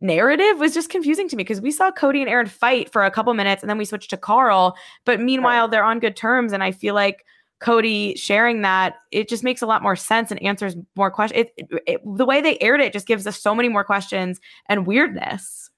[0.03, 3.11] narrative was just confusing to me because we saw Cody and Aaron fight for a
[3.11, 4.77] couple minutes and then we switched to Karl.
[5.07, 7.25] But meanwhile, they're on good terms, and I feel like
[7.63, 11.47] Cody sharing that, it just makes a lot more sense and answers more questions.
[11.57, 14.87] It, it, the way they aired it just gives us so many more questions and
[14.87, 15.71] weirdness.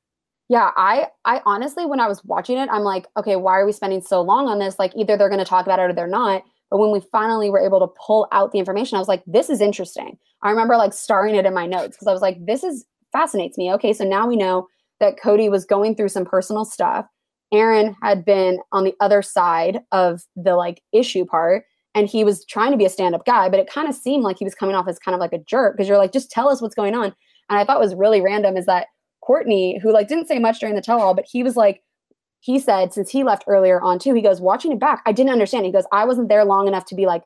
[0.49, 3.73] Yeah, I I honestly when I was watching it, I'm like, okay, why are we
[3.73, 4.79] spending so long on this?
[4.79, 6.43] Like either they're going to talk about it or they're not.
[6.71, 9.49] But when we finally were able to pull out the information, I was like, this
[9.49, 10.19] is interesting.
[10.43, 13.57] I remember like starring it in my notes because I was like, this is fascinates
[13.57, 13.73] me.
[13.73, 14.67] Okay, so now we know
[15.01, 17.07] that Cody was going through some personal stuff.
[17.53, 22.45] Aaron had been on the other side of the like issue part and he was
[22.47, 24.75] trying to be a stand-up guy but it kind of seemed like he was coming
[24.75, 26.95] off as kind of like a jerk because you're like just tell us what's going
[26.95, 27.15] on.
[27.51, 28.87] And i thought was really random is that
[29.27, 31.83] Quartney who like didn't say much during the tell-all but he was like
[32.41, 35.33] he said since he left earlier on too he goes watching it back i didn't
[35.33, 35.67] understand.
[35.67, 37.23] He goes i wasn't there long enough to be like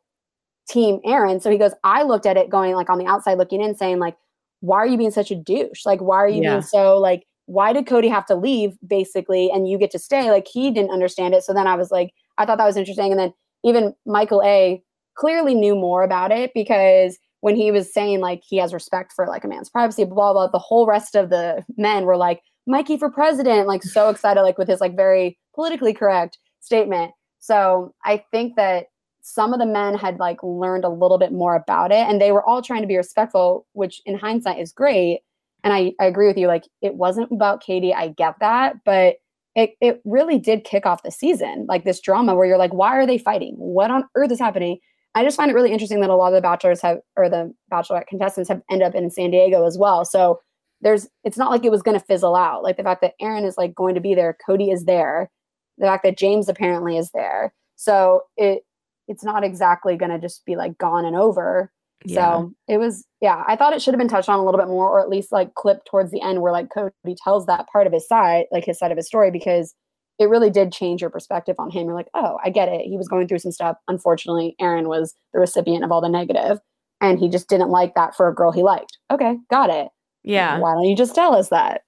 [0.69, 1.41] team aaron.
[1.41, 3.99] So he goes i looked at it going like on the outside looking in saying
[3.99, 4.17] like
[4.61, 5.87] why are you being such a douche?
[5.87, 6.55] Like why are you yeah.
[6.55, 10.31] being so like why did cody have to leave basically and you get to stay?
[10.31, 11.43] Like he didn't understand it.
[11.43, 13.11] So then i was like i thought that was interesting.
[13.11, 13.33] And then
[13.65, 14.83] even Michael A
[15.17, 19.27] clearly knew more about it because when he was saying like he has respect for
[19.27, 22.41] like a man's privacy, blah, blah, blah, the whole rest of the men were like,
[22.67, 27.13] Mikey for president, like so excited, like with his like very politically correct statement.
[27.39, 28.87] So I think that
[29.23, 32.33] some of the men had like learned a little bit more about it and they
[32.33, 35.21] were all trying to be respectful, which in hindsight is great.
[35.65, 37.95] And I, I agree with you, like it wasn't about Katie.
[37.95, 39.17] I get that, but
[39.59, 42.97] it, it really did kick off the season, like this drama where you're like, why
[42.97, 43.57] are they fighting?
[43.59, 44.79] What on earth is happening?
[45.17, 47.53] I just find it really interesting that a lot of the bachelors have, or the
[47.73, 50.05] bachelorette contestants have end up in San Diego as well.
[50.05, 50.39] So
[50.81, 52.63] there's, it's not like it was going to fizzle out.
[52.63, 55.29] Like the fact that Aaron is like going to be there, Cody is there,
[55.77, 57.53] the fact that James apparently is there.
[57.75, 58.63] So it,
[59.09, 61.73] it's not exactly going to just be like gone and over.
[62.05, 62.15] Yeah.
[62.33, 64.69] So it was, yeah, I thought it should have been touched on a little bit
[64.69, 67.87] more, or at least like clipped towards the end where like Cody tells that part
[67.87, 69.75] of his side, like his side of his story, because
[70.19, 71.87] it really did change your perspective on him.
[71.87, 72.83] You're like, oh, I get it.
[72.83, 73.77] He was going through some stuff.
[73.89, 76.59] Unfortunately, Aaron was the recipient of all the negative,
[77.01, 78.99] and he just didn't like that for a girl he liked.
[79.11, 79.89] Okay, got it.
[80.25, 80.59] Yeah.
[80.59, 81.83] Why don't you just tell us that?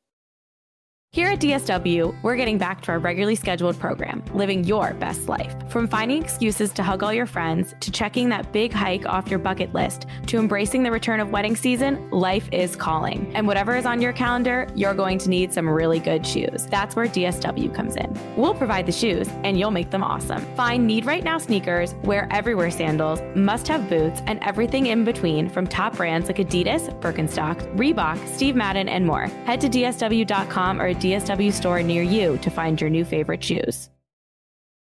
[1.12, 5.56] Here at DSW, we're getting back to our regularly scheduled program, Living Your Best Life.
[5.68, 9.40] From finding excuses to hug all your friends, to checking that big hike off your
[9.40, 13.28] bucket list, to embracing the return of wedding season, life is calling.
[13.34, 16.68] And whatever is on your calendar, you're going to need some really good shoes.
[16.70, 18.16] That's where DSW comes in.
[18.36, 20.42] We'll provide the shoes, and you'll make them awesome.
[20.54, 25.48] Find Need Right Now sneakers, Wear Everywhere sandals, must have boots, and everything in between
[25.48, 29.26] from top brands like Adidas, Birkenstock, Reebok, Steve Madden, and more.
[29.44, 33.88] Head to DSW.com or DSW store near you to find your new favorite shoes.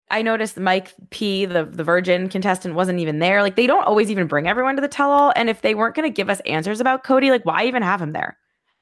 [0.10, 3.42] I noticed Mike P, the the Virgin contestant, wasn't even there.
[3.42, 5.34] Like they don't always even bring everyone to the tell all.
[5.36, 8.02] And if they weren't going to give us answers about Cody, like why even have
[8.02, 8.38] him there?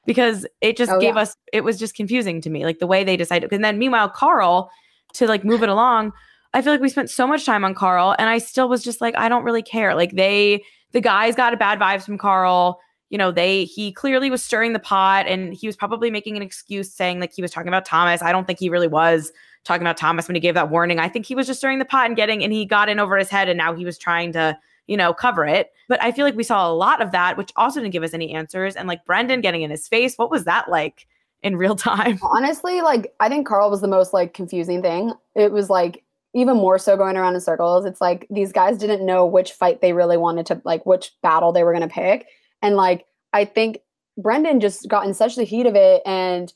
[0.05, 1.21] Because it just Oh, gave yeah.
[1.21, 1.35] us.
[1.51, 3.51] It was just confusing to me, like the way they decided.
[3.51, 4.69] And then meanwhile, Karl,
[5.13, 6.13] to like move it along,
[6.53, 9.01] I feel like we spent so much time on Karl, and I still was just
[9.01, 9.95] like, I don't really care.
[9.95, 12.79] Like they, the guys got a bad vibes from Karl.
[13.15, 16.41] You know, they he clearly was stirring the pot, and he was probably making an
[16.41, 18.21] excuse, saying like he was talking about Thomas.
[18.21, 19.31] I don't think he really was
[19.63, 20.99] talking about Thomas when he gave that warning.
[20.99, 23.17] I think he was just stirring the pot and getting, and he got in over
[23.17, 25.71] his head, and now he was trying to, you know, cover it.
[25.87, 28.13] But I feel like we saw a lot of that, which also didn't give us
[28.13, 28.75] any answers.
[28.75, 31.07] And like Brendan getting in his face, what was that like
[31.41, 32.19] in real time?
[32.21, 35.13] Honestly, like I think Karl was the most like confusing thing.
[35.35, 37.85] It was like even more so going around in circles.
[37.85, 41.53] It's like these guys didn't know which fight they really wanted to like which battle
[41.53, 42.27] they were going to pick.
[42.65, 43.77] And like I think
[44.17, 46.01] Brendan just got in such the heat of it.
[46.03, 46.51] And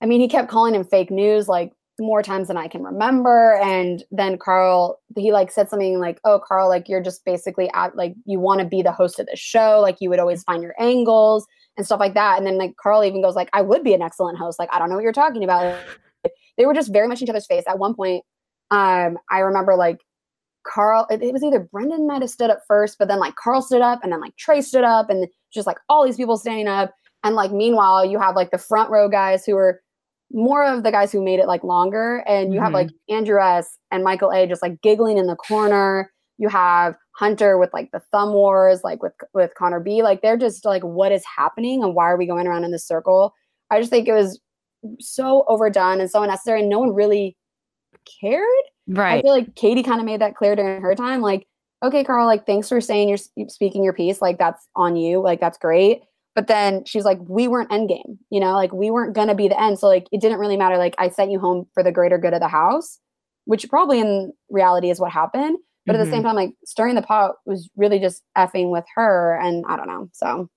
[0.00, 3.56] I mean he kept calling him fake news like more times than I can remember.
[3.56, 7.96] And then Karl he like said something like oh Karl like you're just basically at
[7.96, 9.80] like you want to be the host of the show.
[9.80, 12.38] Like you would always find your angles and stuff like that.
[12.38, 14.60] And then like Karl even goes like I would be an excellent host.
[14.60, 15.76] Like I don't know what you're talking about.
[16.56, 17.64] They were just very much in each other's face.
[17.66, 18.24] At one point
[18.70, 19.98] um I remember like
[20.66, 23.62] Karl it, it was either Brendan might have stood up first but then like Karl
[23.62, 26.68] stood up and then like Trey stood up and just like all these people standing
[26.68, 26.92] up.
[27.24, 29.80] And like meanwhile you have like the front row guys who are
[30.32, 32.18] more of the guys who made it like longer.
[32.26, 32.74] And you have Mhm.
[32.74, 36.12] like Andrew S and Michael A just like giggling in the corner.
[36.38, 40.02] You have Hunter with like the thumb wars like with with Connor B.
[40.02, 42.86] Like they're just like what is happening and why are we going around in this
[42.86, 43.34] circle?
[43.70, 44.40] I just think it was
[45.00, 47.36] so overdone and so unnecessary and no one really
[48.20, 48.46] cared
[49.18, 51.20] I feel like Katie kind of made that clear during her time.
[51.20, 51.46] Like,
[51.82, 54.20] okay, Karl, like, thanks for saying you're speaking your piece.
[54.20, 55.20] Like, that's on you.
[55.20, 56.02] Like, that's great.
[56.36, 59.48] But then she's like, we weren't endgame, you know, like, we weren't going to be
[59.48, 59.78] the end.
[59.80, 60.78] So, like, it didn't really matter.
[60.78, 63.00] Like, I sent you home for the greater good of the house,
[63.46, 65.58] which probably in reality is what happened.
[65.86, 66.26] But at the same mm-hmm.
[66.28, 69.40] time, like, stirring the pot was really just effing with her.
[69.42, 70.08] And I don't know.
[70.12, 70.48] So,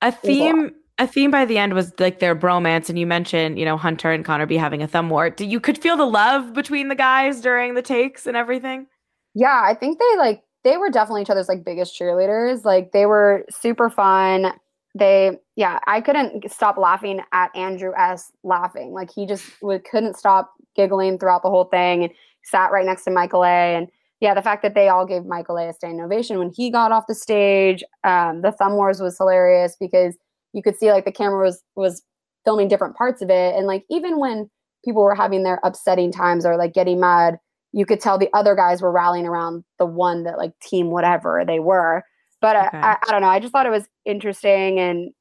[0.00, 3.64] a theme a theme by the end was like their bromance and you mentioned you
[3.64, 5.30] know hunter and connor b having a thumb war.
[5.30, 8.86] Do you could feel the love between the guys during the takes and everything?
[9.34, 12.64] Yeah, I think they like, they were definitely each other's like biggest cheerleaders.
[12.64, 14.52] Like, they were super fun.
[14.94, 18.32] they yeah i couldn't stop laughing at andrew s.
[18.44, 18.92] laughing.
[18.92, 22.12] Like he just would, couldn't stop giggling throughout the whole thing and
[22.44, 23.76] sat right next to michael a.
[23.76, 23.88] And
[24.20, 25.68] yeah the fact that they all gave michael a.
[25.68, 29.76] a standing ovation when he got off the stage um, the thumb wars was hilarious
[29.78, 30.16] because
[30.52, 32.02] you could see like the camera was was
[32.44, 33.54] filming different parts of it.
[33.54, 34.50] And like even when
[34.84, 37.38] people were having their upsetting times or like getting mad
[37.72, 41.44] you could tell the other guys were rallying around the one that like team whatever
[41.46, 42.02] they were.
[42.40, 42.78] But Okay.
[42.78, 43.28] I, I, I don't know.
[43.28, 45.12] I just thought it was interesting and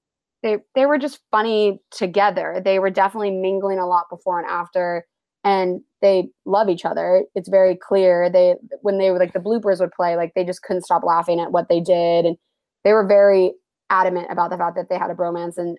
[0.41, 2.61] they they were just funny together.
[2.63, 5.05] They were definitely mingling a lot before and after
[5.43, 7.23] and they love each other.
[7.35, 8.29] It's very clear.
[8.29, 11.39] They when they were like the bloopers would play like they just couldn't stop laughing
[11.39, 12.37] at what they did and
[12.83, 13.53] they were very
[13.89, 15.77] adamant about the fact that they had a bromance and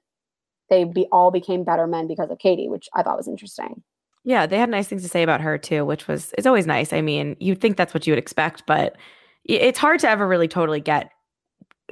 [0.68, 3.83] they be all became better men because of katie which i thought was interesting.
[4.25, 6.92] Yeah they had nice things to say about her too which was it's always nice.
[6.92, 8.96] I mean you'd think that's what you would expect but
[9.44, 11.11] it's hard to ever really totally get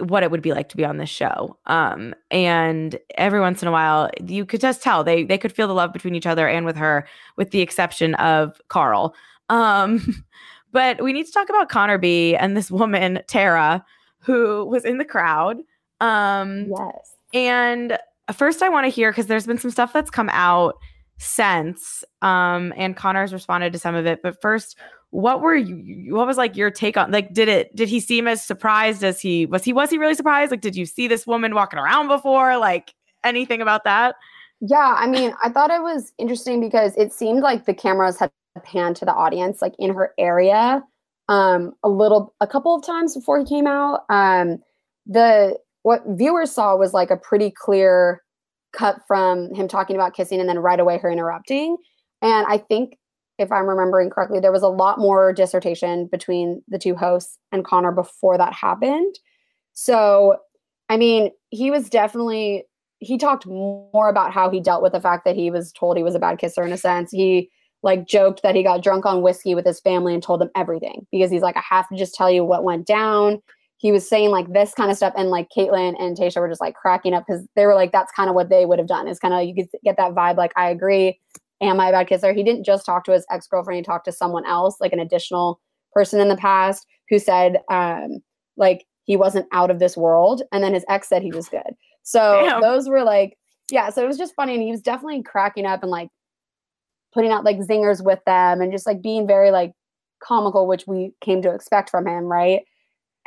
[0.01, 1.59] what it would be like to be on this show.
[1.67, 5.67] Um and every once in a while you could just tell they they could feel
[5.67, 9.15] the love between each other and with her with the exception of karl.
[9.49, 10.25] Um
[10.71, 13.83] but we need to talk about connor b and this woman tara
[14.21, 15.57] who was in the crowd
[16.01, 17.99] um yes and
[18.33, 20.77] first, I want to hear because there's been some stuff that's come out
[21.19, 24.21] since, um, and Connor's responded to some of it.
[24.23, 24.77] But first,
[25.11, 26.15] what were you?
[26.15, 27.11] What was like your take on?
[27.11, 27.75] Like, did it?
[27.75, 29.65] Did he seem as surprised as he was?
[29.65, 30.51] He was he really surprised?
[30.51, 32.59] Like, did you see this woman walking around before?
[32.59, 34.17] Like, anything about that?
[34.61, 38.31] Yeah, I mean, I thought it was interesting because it seemed like the cameras had
[38.65, 40.83] panned to the audience, like in her area,
[41.29, 44.01] um, a little, a couple of times before he came out.
[44.11, 44.59] Um,
[45.07, 45.57] the
[45.89, 48.23] what viewers saw was like a pretty clear
[48.75, 51.79] cut from him talking about kissing and then right away her interrupting.
[52.21, 52.99] And I think,
[53.39, 57.65] if I'm remembering correctly, there was a lot more dissertation between the two hosts and
[57.65, 59.19] Connor before that happened.
[59.73, 60.37] So,
[60.91, 62.65] I mean, he was definitely
[62.99, 66.03] he talked more about how he dealt with the fact that he was told he
[66.03, 67.11] was a bad kisser in a sense.
[67.13, 67.49] He
[67.83, 71.07] like joked that he got drunk on whiskey with his family and told them everything
[71.11, 73.41] because he's like, I have to just tell you what went down.
[73.79, 76.61] He was saying like this kind of stuff, and like Kaitlyn and Tayshia were just
[76.61, 79.09] like cracking up because they were like, that's kind of what they would have done.
[79.09, 80.37] Is kind of you could get that vibe.
[80.37, 81.21] Like, I agree.
[81.61, 82.33] Am I a bad kisser?
[82.33, 83.79] He didn't just talk to his ex girlfriend.
[83.79, 85.61] He talked to someone else, like an additional
[85.93, 88.19] person in the past, who said, um,
[88.57, 91.75] like he wasn't out of this world, and then his ex said he was good.
[92.03, 92.61] So Damn.
[92.61, 93.37] those were like,
[93.71, 93.91] yeah.
[93.91, 96.09] So it was just funny, and he was definitely cracking up and like
[97.15, 99.73] putting out like zingers with them and just like being very like
[100.23, 102.63] comical, which we came to expect from him, right?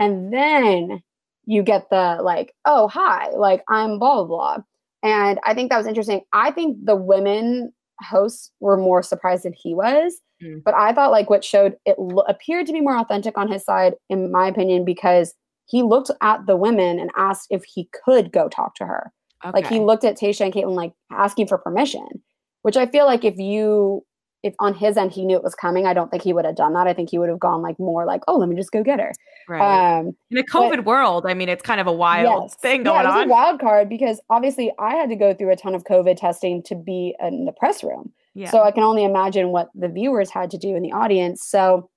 [0.01, 1.01] And then
[1.45, 4.57] you get the like, oh, hi, like I'm blah, blah, blah.
[5.03, 6.21] And I think that was interesting.
[6.33, 10.19] I think the women hosts were more surprised than he was.
[10.43, 10.63] Mm.
[10.63, 13.63] But I thought like what showed it lo- appeared to be more authentic on his
[13.63, 15.33] side, in my opinion, because
[15.65, 19.11] he looked at the women and asked if he could go talk to her.
[19.43, 19.51] Okay.
[19.53, 22.21] Like he looked at Tayshia and Kaitlyn, like asking for permission
[22.61, 24.05] which I feel like if you
[24.43, 26.55] if on his end he knew it was coming, I don't think he would have
[26.55, 26.87] done that.
[26.87, 28.99] I think he would have gone like more like, oh, let me just go get
[28.99, 29.11] her.
[29.47, 29.99] Right.
[29.99, 32.55] Um, in a COVID but, world, I mean, it's kind of a wild yes.
[32.55, 33.27] thing going yeah, it on.
[33.27, 36.63] a wild card because obviously I had to go through a ton of COVID testing
[36.63, 38.11] to be in the press room.
[38.33, 38.49] Yeah.
[38.49, 41.45] So I can only imagine what the viewers had to do in the audience.
[41.45, 41.89] So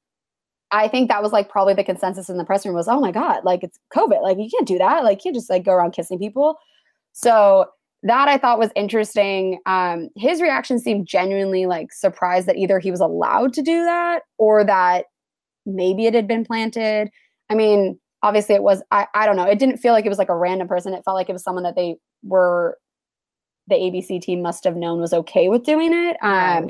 [0.70, 3.12] I think that was like probably the consensus in the press room was, oh my
[3.12, 4.22] God, like it's COVID.
[4.22, 5.04] Like you can't do that.
[5.04, 6.58] Like you can't just like go around kissing people.
[7.12, 7.66] So
[8.04, 9.58] that I thought was interesting.
[9.66, 14.22] Um, his reaction seemed genuinely like surprised that either he was allowed to do that
[14.38, 15.06] or that
[15.64, 17.08] maybe it had been planted.
[17.50, 19.44] I mean, obviously it was, I, I don't know.
[19.44, 20.92] It didn't feel like it was like a random person.
[20.92, 22.76] It felt like it was someone that they were,
[23.68, 26.18] the ABC team must have known was okay with doing it.
[26.22, 26.68] Um,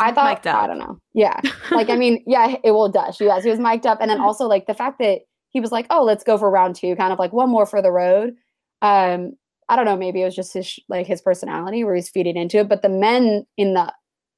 [0.00, 0.98] I thought, I don't know.
[1.14, 1.40] Yeah.
[1.70, 3.20] like, I mean, yeah, it will does.
[3.20, 3.98] Was, he was mic'd up.
[4.00, 6.74] And then also like the fact that he was like, oh, let's go for round
[6.74, 8.34] two, kind of like one more for the road.
[8.80, 9.34] Um,
[9.68, 12.58] I don't know, maybe it was just his like his personality where he's feeding into
[12.58, 12.68] it.
[12.68, 13.92] But the men in the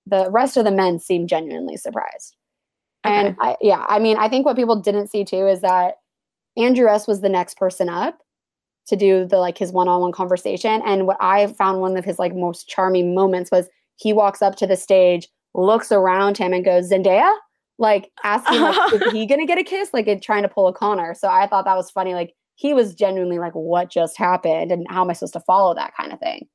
[0.07, 2.37] the rest of the men seemed genuinely surprised.
[3.07, 3.15] Okay.
[3.15, 5.97] And I, yeah, I mean, I think what people didn't see too is that
[6.57, 8.19] Andrew S was the next person up
[8.87, 10.83] to do the like his one-on-one conversation.
[10.85, 14.57] And what I found one of his like most charming moments was he walks up
[14.57, 17.33] to the stage, looks around him, and goes, Zendaya?
[17.79, 19.91] Like asking, like, is he gonna get a kiss?
[19.93, 21.15] Like trying to pull a Connor.
[21.15, 22.15] So I thought that was funny.
[22.15, 24.71] Like he was genuinely like, what just happened?
[24.71, 26.47] And how am I supposed to follow that kind of thing?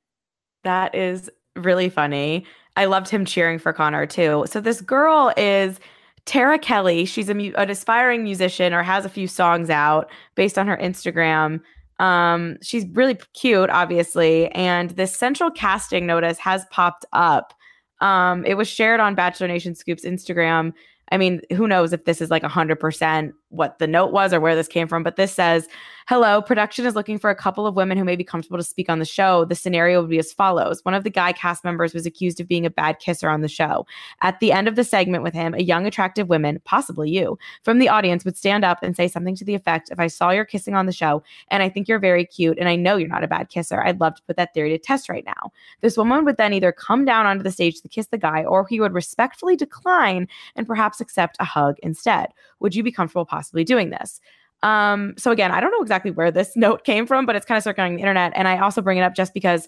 [0.63, 2.45] That is really funny.
[2.75, 4.45] I loved him cheering for Connor too.
[4.47, 5.79] So this girl is
[6.25, 7.05] Tara Kelly.
[7.05, 11.61] She's a, an aspiring musician or has a few songs out based on her Instagram.
[11.99, 14.47] Um, she's really cute, obviously.
[14.51, 17.53] And this central casting notice has popped up.
[17.99, 20.71] Um, it was shared on Bachelor Nation Scoop's Instagram.
[21.11, 24.55] I mean, who knows if this is like 100% what the note was or where
[24.55, 25.67] this came from, but this says
[26.09, 28.89] Hello, production is looking for a couple of women who may be comfortable to speak
[28.89, 29.45] on the show.
[29.45, 32.47] The scenario would be as follows One of the guy cast members was accused of
[32.47, 33.85] being a bad kisser on the show.
[34.21, 37.77] At the end of the segment with him, a young, attractive woman, possibly you, from
[37.77, 40.45] the audience would stand up and say something to the effect If I saw you're
[40.45, 43.23] kissing on the show and I think you're very cute and I know you're not
[43.23, 45.51] a bad kisser, I'd love to put that theory to test right now.
[45.81, 48.65] This woman would then either come down onto the stage to kiss the guy or
[48.65, 52.33] he would respectfully decline and perhaps accept a hug instead.
[52.59, 54.19] Would you be comfortable possibly doing this?
[54.61, 57.57] Um, so again, I don't know exactly where this note came from, but it's kind
[57.57, 58.33] of circulating the internet.
[58.35, 59.67] And I also bring it up just because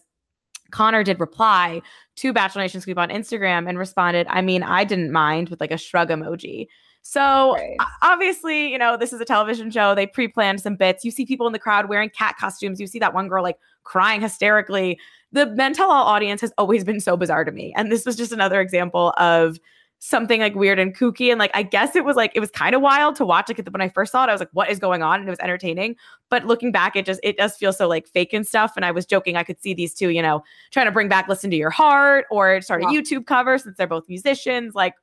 [0.72, 1.82] Connor did reply
[2.18, 5.72] to Bachelor Nation Scoop on Instagram and responded, I mean, I didn't mind with like
[5.72, 6.68] a shrug emoji.
[7.04, 7.78] So right.
[8.02, 9.96] obviously, you know, this is a television show.
[9.96, 11.04] They pre-planned some bits.
[11.04, 12.80] You see people in the crowd wearing cat costumes.
[12.80, 15.00] You see that one girl like crying hysterically.
[15.32, 17.74] The Men Tell All audience has always been so bizarre to me.
[17.76, 19.60] And this was just another example of
[20.04, 21.30] something like weird and kooky.
[21.30, 23.48] And like, I guess it was like, it was kind of wild to watch.
[23.48, 25.20] Like, when I first saw it, I was like, what is going on?
[25.20, 25.96] And it was entertaining.
[26.30, 28.74] But looking back, it just, it does feel so like fake and stuff.
[28.76, 31.28] And I was joking, I could see these two, you know, trying to bring back
[31.28, 34.74] Listen to Your Heart or start a YouTube cover since they're both musicians.
[34.74, 34.96] Like,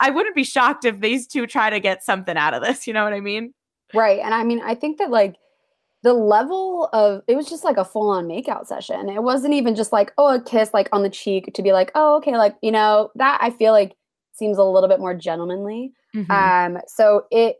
[0.00, 2.88] I wouldn't be shocked if these two try to get something out of this.
[2.88, 3.54] You know what I mean?
[3.94, 4.18] Right.
[4.18, 5.36] And I mean, I think that like,
[6.02, 9.10] the level of it was just like a full on makeout session.
[9.10, 11.92] It wasn't even just like, oh, a kiss like on the cheek to be like,
[11.94, 13.94] oh, okay, like, you know, that I feel like
[14.40, 15.92] seems a little bit more gentlemanly.
[16.16, 16.32] Mm-hmm.
[16.32, 17.56] Um, so it,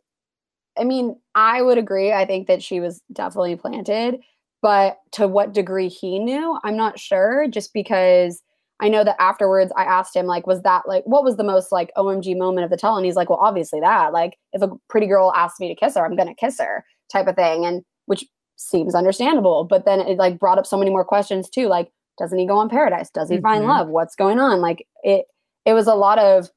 [0.76, 2.12] I mean, I would agree.
[2.12, 4.20] I think that she was definitely planted,
[4.62, 7.46] but to what degree he knew, I'm not sure.
[7.48, 8.42] Just because
[8.80, 11.70] I know that afterwards, I asked him like, was that like what was the most
[11.70, 12.96] like OMG moment of the tell?
[12.96, 14.12] And he's like, well, obviously that.
[14.12, 17.26] Like, if a pretty girl asks me to kiss her, I'm gonna kiss her, type
[17.26, 17.64] of thing.
[17.64, 18.24] And which
[18.56, 19.64] seems understandable.
[19.64, 21.68] But then it like brought up so many more questions too.
[21.68, 23.10] Like, doesn't he go on Paradise?
[23.10, 23.42] Does he mm-hmm.
[23.42, 23.88] find love?
[23.88, 24.60] What's going on?
[24.60, 25.26] Like it.
[25.66, 26.48] It was a lot of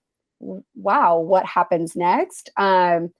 [0.76, 2.50] wow, what happens next?
[2.58, 3.12] Um,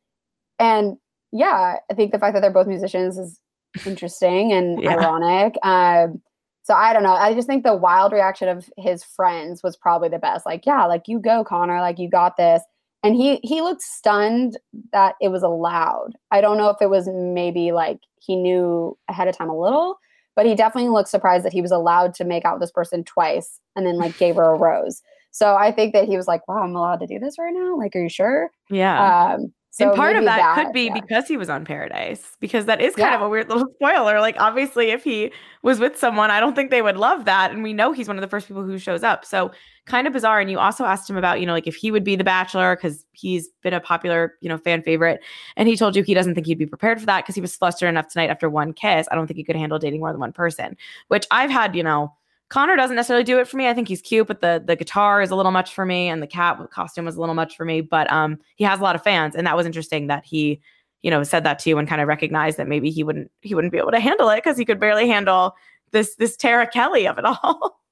[0.60, 0.98] and
[1.32, 3.40] yeah, I think the fact that they're both musicians is
[3.86, 4.92] interesting and yeah.
[4.92, 5.56] ironic.
[5.64, 6.22] Um,
[6.64, 7.14] So I don't know.
[7.14, 10.46] I just think the wild reaction of his friends was probably the best.
[10.46, 12.64] Like, yeah, like you go, Connor, like you got this.
[13.04, 14.58] And he he looked stunned
[14.94, 16.12] that it was allowed.
[16.32, 19.98] I don't know if it was maybe like he knew ahead of time a little,
[20.38, 23.04] but he definitely looked surprised that he was allowed to make out with this person
[23.04, 25.02] twice and then like gave her a rose.
[25.34, 27.76] So I think that he was like, "Wow, I'm allowed to do this right now.
[27.76, 29.34] Like, are you sure?" Yeah.
[29.34, 30.94] Um, so and part of that, that, could be yeah.
[30.94, 33.16] because he was on Paradise, because that is kind yeah.
[33.16, 34.20] of a weird little spoiler.
[34.20, 35.32] Like, obviously, if he
[35.64, 37.52] was with someone, I don't think they would love that.
[37.52, 39.26] And we know he's one of the first people who shows up.
[39.26, 39.52] So,
[39.88, 40.40] kind of bizarre.
[40.40, 42.76] And you also asked him about, you know, like if he would be the bachelor,
[42.76, 45.22] because he's been a popular, you know, fan favorite.
[45.58, 47.56] And he told you he doesn't think he'd be prepared for that because he was
[47.56, 49.08] flustered enough tonight after one kiss.
[49.12, 50.78] I don't think he could handle dating more than one person,
[51.08, 52.14] which I've had, you know,
[52.54, 53.68] Connor doesn't necessarily do it for me.
[53.68, 56.22] I think he's cute, but the the guitar is a little much for me, and
[56.22, 57.82] the cat costume was a little much for me.
[57.82, 60.62] But um, he has a lot of fans, and that was interesting that he,
[61.02, 63.56] you know, said that to you and kind of recognized that maybe he wouldn't he
[63.56, 65.56] wouldn't be able to handle it because he could barely handle
[65.90, 67.80] this this Tara Kelly of it all.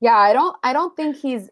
[0.00, 1.48] Yeah, I don't I don't think he's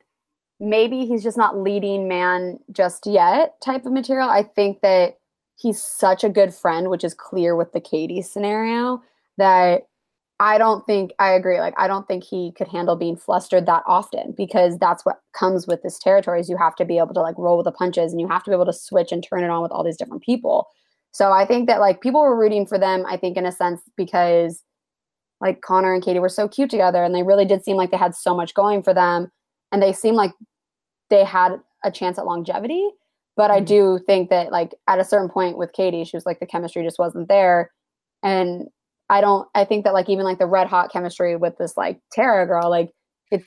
[0.61, 4.29] maybe he's just not leading man just yet type of material.
[4.29, 5.19] I think that
[5.57, 9.03] he's such a good friend, which is clear with the Katie scenario
[9.39, 9.87] that
[10.43, 11.61] I don't think I agree.
[11.61, 15.69] Like I don't think he could handle being flustered that often because that's what comes
[15.69, 18.11] with this territory is you have to be able to like roll with the punches
[18.11, 19.97] and you have to be able to switch and turn it on with all these
[19.97, 20.67] different people.
[21.13, 23.83] So I think that like people were rooting for them, I think in a sense
[23.97, 24.65] because
[25.41, 27.97] like Connor and Katie were so cute together and they really did seem like they
[27.97, 29.31] had so much going for them
[29.71, 30.33] and they seemed like
[31.09, 31.53] they had
[31.85, 32.89] a chance at longevity.
[33.37, 33.59] But mm-hmm.
[33.59, 36.47] I do think that like at a certain point with Katie, she was like the
[36.47, 37.71] chemistry just wasn't there.
[38.25, 38.67] And
[39.13, 42.01] I don't I think that like even like the red hot chemistry with this like
[42.11, 42.91] Tara girl, like
[43.31, 43.45] it's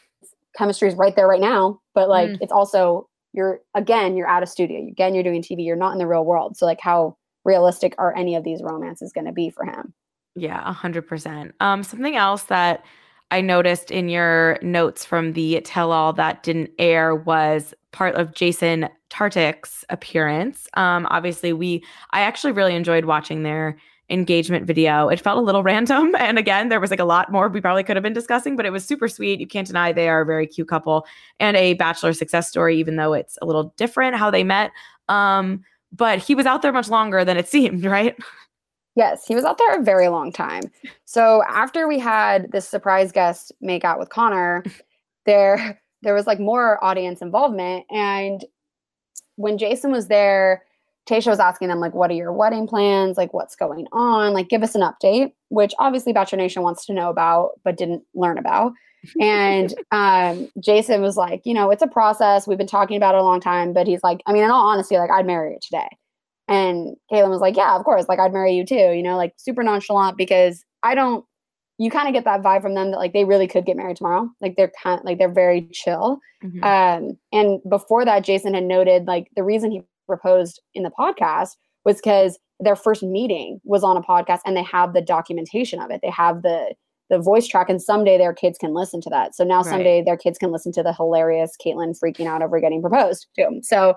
[0.56, 2.38] chemistry is right there right now, but like mm.
[2.40, 4.88] it's also you're again, you're at a studio.
[4.88, 6.56] Again, you're doing TV, you're not in the real world.
[6.56, 9.92] So like how realistic are any of these romances going to be for him?
[10.36, 11.56] Yeah, a hundred percent.
[11.60, 12.86] Um, something else that
[13.32, 18.36] I noticed in your notes from the tell all that didn't air was part of
[18.36, 20.68] Jason Tartick's appearance.
[20.76, 23.78] Um, obviously, we I actually really enjoyed watching their
[24.10, 25.10] engagement video.
[25.10, 26.16] It felt a little random.
[26.26, 28.66] And again, there was like a lot more we probably could have been discussing, but
[28.66, 29.40] it was super sweet.
[29.40, 31.06] You can't deny they are a very cute couple
[31.40, 34.72] and a bachelor success story, even though it's a little different how they met.
[35.08, 38.16] Um, but he was out there much longer than it seemed, right?
[38.96, 40.64] Yes, he was out there a very long time.
[41.04, 44.64] So after we had this surprise guest make out with Connor,
[45.26, 47.86] there there was like more audience involvement.
[47.90, 48.46] And
[49.38, 50.64] when Jason was there,
[51.08, 53.18] Tayshia was asking them, like, what are your wedding plans?
[53.18, 54.34] Like, what's going on?
[54.34, 58.04] Like, give us an update, which obviously Bachelor Nation wants to know about, but didn't
[58.14, 58.74] learn about.
[59.22, 62.48] And um, Jason was like, you know, it's a process.
[62.48, 64.66] We've been talking about it a long time, but he's like, I mean, in all
[64.66, 65.88] honesty, like, I'd marry you today.
[66.48, 68.08] And Kaitlyn was like, yeah, of course.
[68.08, 71.24] Like, I'd marry you too, you know, like super nonchalant because I don't,
[71.78, 73.98] you kind of get that vibe from them that like they really could get married
[73.98, 74.28] tomorrow.
[74.42, 76.20] Like, they're kind of like, they're very chill.
[76.44, 76.64] Mm-hmm.
[76.64, 81.52] Um, and before that, Jason had noted like the reason he proposed in the podcast
[81.84, 85.92] was because their first meeting was on a podcast and they have the documentation of
[85.92, 86.00] it.
[86.02, 86.74] They have the
[87.12, 89.36] the voice track and someday their kids can listen to that.
[89.36, 89.66] So now right.
[89.66, 93.60] someday their kids can listen to the hilarious Kaitlyn freaking out over getting proposed to.
[93.62, 93.96] So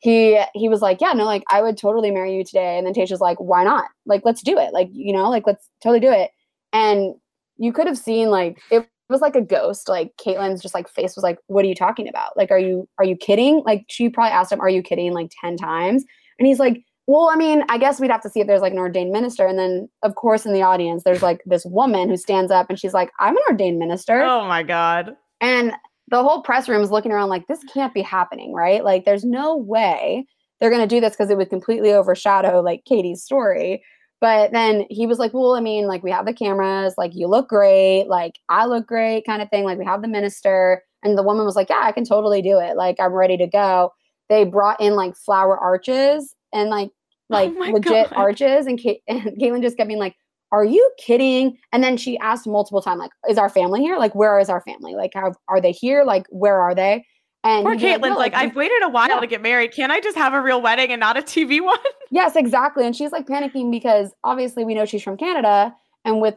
[0.00, 2.76] he he was like, Yeah, no, like I would totally marry you today.
[2.76, 3.84] And then Tayshia's like, Why not?
[4.06, 4.72] Like, let's do it.
[4.72, 6.30] Like, you know, like let's totally do it.
[6.72, 7.14] And
[7.56, 9.88] you could have seen like it was like a ghost.
[9.88, 12.36] Like Kaitlyn's just like face was like, "What are you talking about?
[12.36, 15.30] Like, are you are you kidding?" Like she probably asked him, "Are you kidding?" Like
[15.40, 16.04] ten times,
[16.38, 18.72] and he's like, "Well, I mean, I guess we'd have to see if there's like
[18.72, 22.16] an ordained minister." And then, of course, in the audience, there's like this woman who
[22.16, 25.16] stands up and she's like, "I'm an ordained minister." Oh my god!
[25.40, 25.72] And
[26.08, 28.84] the whole press room is looking around like, "This can't be happening, right?
[28.84, 30.26] Like, there's no way."
[30.60, 33.82] They're going to do this because it would completely overshadow like Katie's story.
[34.20, 37.26] But then he was like, Well, I mean, like, we have the cameras, like, you
[37.26, 39.64] look great, like, I look great, kind of thing.
[39.64, 40.82] Like, we have the minister.
[41.02, 42.76] And the woman was like, Yeah, I can totally do it.
[42.76, 43.92] Like, I'm ready to go.
[44.28, 48.16] They brought in like flower arches and like, oh like oh legit God.
[48.16, 48.66] arches.
[48.66, 50.16] And, Kate, and Kaitlyn just kept being like,
[50.52, 51.56] Are you kidding?
[51.72, 53.98] And then she asked multiple times, like, Is our family here?
[53.98, 54.94] Like, where is our family?
[54.94, 56.04] Like, how, are they here?
[56.04, 57.06] Like, where are they?
[57.42, 59.20] And poor Kaitlyn's like, no, like, I've waited a while yeah.
[59.20, 59.72] to get married.
[59.72, 61.78] Can I just have a real wedding and not a TV one?
[62.10, 62.84] yes, exactly.
[62.84, 65.74] And she's like panicking because obviously we know she's from Canada,
[66.04, 66.36] and with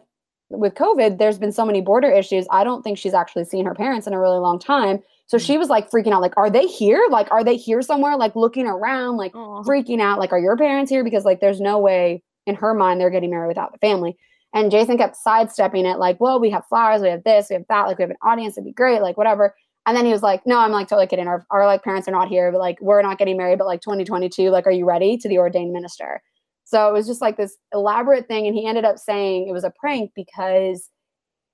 [0.50, 2.46] with COVID, there's been so many border issues.
[2.52, 5.00] I don't think she's actually seen her parents in a really long time.
[5.26, 5.44] So hmm.
[5.44, 7.06] she was like freaking out, like, are they here?
[7.10, 8.18] Like, are they here somewhere?
[8.18, 9.66] Like looking around, like Aww.
[9.66, 11.04] freaking out, like, are your parents here?
[11.04, 14.18] Because like there's no way in her mind they're getting married without the family.
[14.54, 17.66] And Jason kept sidestepping it, like, well, we have flowers, we have this, we have
[17.70, 19.56] that, like we have an audience, it'd be great, like whatever.
[19.86, 21.28] And then he was like, no, I'm like totally kidding.
[21.28, 23.82] Our, our like parents are not here, but like we're not getting married, but like
[23.82, 26.22] 2022, like, are you ready to the ordained minister?
[26.64, 28.48] So it was just like this elaborate thing.
[28.48, 30.90] And he ended up saying it was a prank because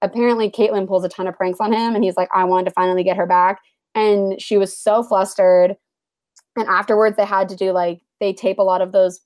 [0.02, 2.72] apparently Kaitlyn pulls a ton of pranks on him and he's like, I wanted to
[2.72, 3.60] finally get her back.
[3.96, 5.76] And she was so flustered.
[6.56, 9.20] And afterwards they had to do like they tape a lot of those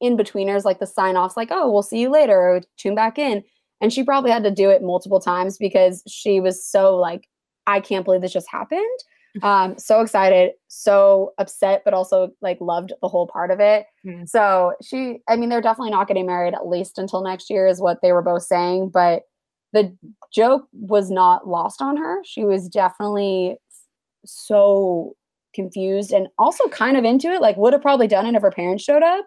[0.00, 3.42] in betweeners, like the sign offs, like, oh, we'll see you later, tune back in.
[3.80, 7.26] And she probably had to do it multiple times because she was so like,
[7.66, 8.98] I can't believe this just happened.
[9.42, 13.86] Um, so excited, so upset, but also like loved the whole part of it.
[14.04, 14.24] Mm-hmm.
[14.24, 17.80] So she, I mean, they're definitely not getting married at least until next year, is
[17.80, 18.90] what they were both saying.
[18.92, 19.22] But
[19.72, 19.96] the
[20.32, 22.22] joke was not lost on her.
[22.24, 23.56] She was definitely
[24.24, 25.14] so
[25.54, 28.50] confused and also kind of into it, like would have probably done it if her
[28.50, 29.24] parents showed up.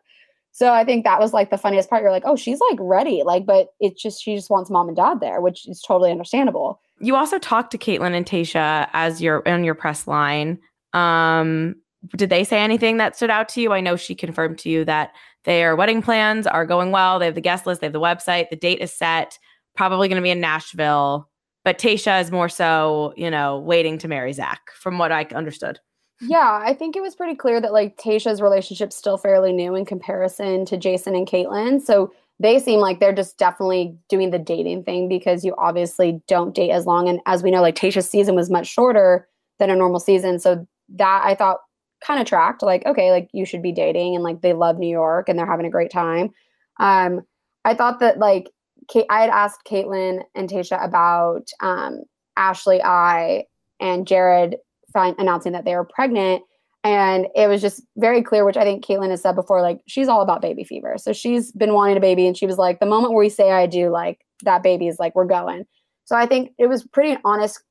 [0.51, 2.03] So I think that was like the funniest part.
[2.03, 4.97] You're like, oh, she's like ready, like, but it's just she just wants mom and
[4.97, 6.79] dad there, which is totally understandable.
[6.99, 10.59] You also talked to Kaitlyn and Tayshia as your on your press line.
[10.93, 11.75] Um,
[12.15, 13.73] did they say anything that stood out to you?
[13.73, 15.13] I know she confirmed to you that
[15.45, 17.19] their wedding plans are going well.
[17.19, 19.37] They have the guest list, they have the website, the date is set,
[19.75, 21.29] probably going to be in Nashville.
[21.63, 25.79] But Tayshia is more so, you know, waiting to marry Zach, from what I understood.
[26.21, 29.85] Yeah, I think it was pretty clear that like Tayshia's relationship's still fairly new in
[29.85, 31.81] comparison to Jason and Kaitlyn.
[31.81, 32.13] So
[32.43, 36.71] they seem like they're just definitely doing the dating thing because you obviously don't date
[36.71, 37.07] as long.
[37.07, 39.27] And as we know, like Tayshia's season was much shorter
[39.59, 40.39] than a normal season.
[40.39, 41.59] So that I thought
[42.05, 44.89] kind of tracked like, okay, like you should be dating and like they love New
[44.89, 46.31] York and they're having a great time.
[46.81, 47.21] Um,
[47.63, 48.49] I thought that like
[48.89, 52.01] Kate, I had asked Kaitlyn and Tasha about um,
[52.35, 53.45] Ashley I
[53.79, 54.57] and Jared
[54.93, 56.43] Haibon, announcing that they were pregnant.
[56.83, 60.09] And it was just very clear, which I think Kaitlyn has said before, like she's
[60.09, 60.95] all about baby fever.
[60.97, 62.27] So she's been wanting a baby.
[62.27, 64.99] And she was like, the moment where we say I do, like that baby is
[64.99, 65.65] like, we're going.
[66.05, 67.63] So I think it was pretty honest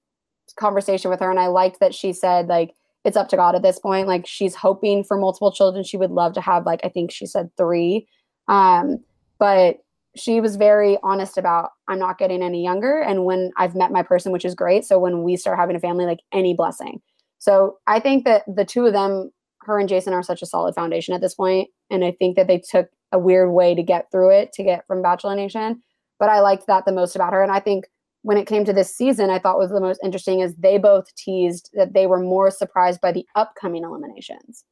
[0.56, 1.30] conversation with her.
[1.30, 4.08] And I liked that she said, like, it's up to God at this point.
[4.08, 5.84] Like she's hoping for multiple children.
[5.84, 8.06] She would love to have, like, I think she said three.
[8.48, 9.04] Um,
[9.38, 9.78] but
[10.16, 13.00] she was very honest about I'm not getting any younger.
[13.00, 14.84] And when I've met my person, which is great.
[14.84, 17.00] So when we start having a family, like any blessing.
[17.42, 19.32] So I think that the two of them,
[19.62, 22.46] her and Jason, are such a solid foundation at this point, and I think that
[22.46, 25.82] they took a weird way to get through it to get from Bachelor Nation.
[26.20, 27.86] But I liked that the most about her, and I think
[28.22, 31.12] when it came to this season, I thought was the most interesting is they both
[31.16, 34.62] teased that they were more surprised by the upcoming eliminations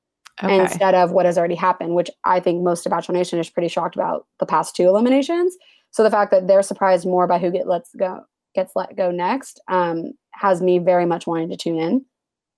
[0.41, 0.61] okay.
[0.61, 3.67] instead of what has already happened, which I think most of Bachelor Nation is pretty
[3.67, 5.57] shocked about the past two eliminations.
[5.91, 8.21] So the fact that they're surprised more by who get let's go
[8.55, 12.05] gets let go next um, has me very much wanting to tune in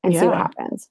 [0.03, 0.21] and yeah.
[0.21, 0.89] see what happens.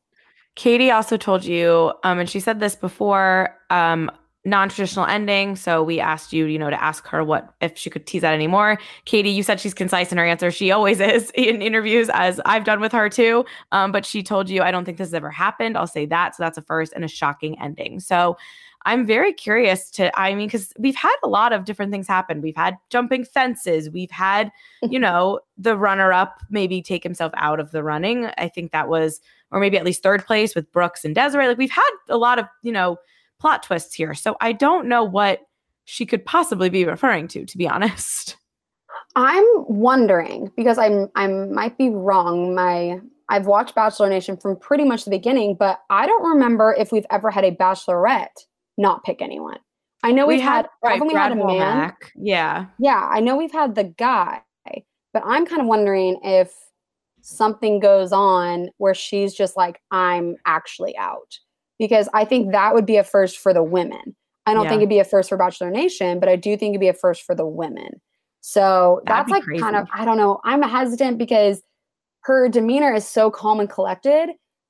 [0.55, 4.11] Katie also told you, um, and she said this before, um,
[4.43, 5.55] non-traditional ending.
[5.55, 8.33] So we asked you, you know, to ask her what if she could tease that
[8.33, 8.79] anymore.
[9.05, 10.49] Katie, you said she's concise in her answer.
[10.49, 13.45] She always is in interviews, as I've done with her too.
[13.71, 15.77] Um, but she told you, I don't think this has ever happened.
[15.77, 16.35] I'll say that.
[16.35, 17.99] So that's a first and a shocking ending.
[17.99, 18.37] So
[18.85, 22.41] I'm very curious to, I mean, because we've had a lot of different things happen.
[22.41, 23.89] We've had jumping fences.
[23.89, 24.51] We've had,
[24.81, 28.29] you know, the runner up maybe take himself out of the running.
[28.37, 29.21] I think that was,
[29.51, 31.47] or maybe at least third place with Brooks and Desiree.
[31.47, 32.97] Like we've had a lot of, you know,
[33.39, 34.13] plot twists here.
[34.13, 35.41] So I don't know what
[35.85, 38.37] she could possibly be referring to, to be honest.
[39.15, 42.55] I'm wondering because I'm I might be wrong.
[42.55, 46.91] My I've watched Bachelor Nation from pretty much the beginning, but I don't remember if
[46.91, 48.45] we've ever had a bachelorette
[48.77, 49.59] not pick anyone.
[50.03, 51.47] I know we we've had, had right, we had a man?
[51.47, 51.95] Womack.
[52.15, 52.65] Yeah.
[52.79, 53.07] Yeah.
[53.11, 54.41] I know we've had the guy,
[55.13, 56.53] but I'm kind of wondering if
[57.21, 61.37] something goes on where she's just like, I'm actually out.
[61.77, 64.15] Because I think that would be a first for the women.
[64.45, 64.69] I don't yeah.
[64.69, 66.93] think it'd be a first for Bachelor Nation, but I do think it'd be a
[66.93, 68.01] first for the women.
[68.41, 69.61] So That'd that's like crazy.
[69.61, 70.39] kind of, I don't know.
[70.43, 71.61] I'm hesitant because
[72.21, 74.29] her demeanor is so calm and collected,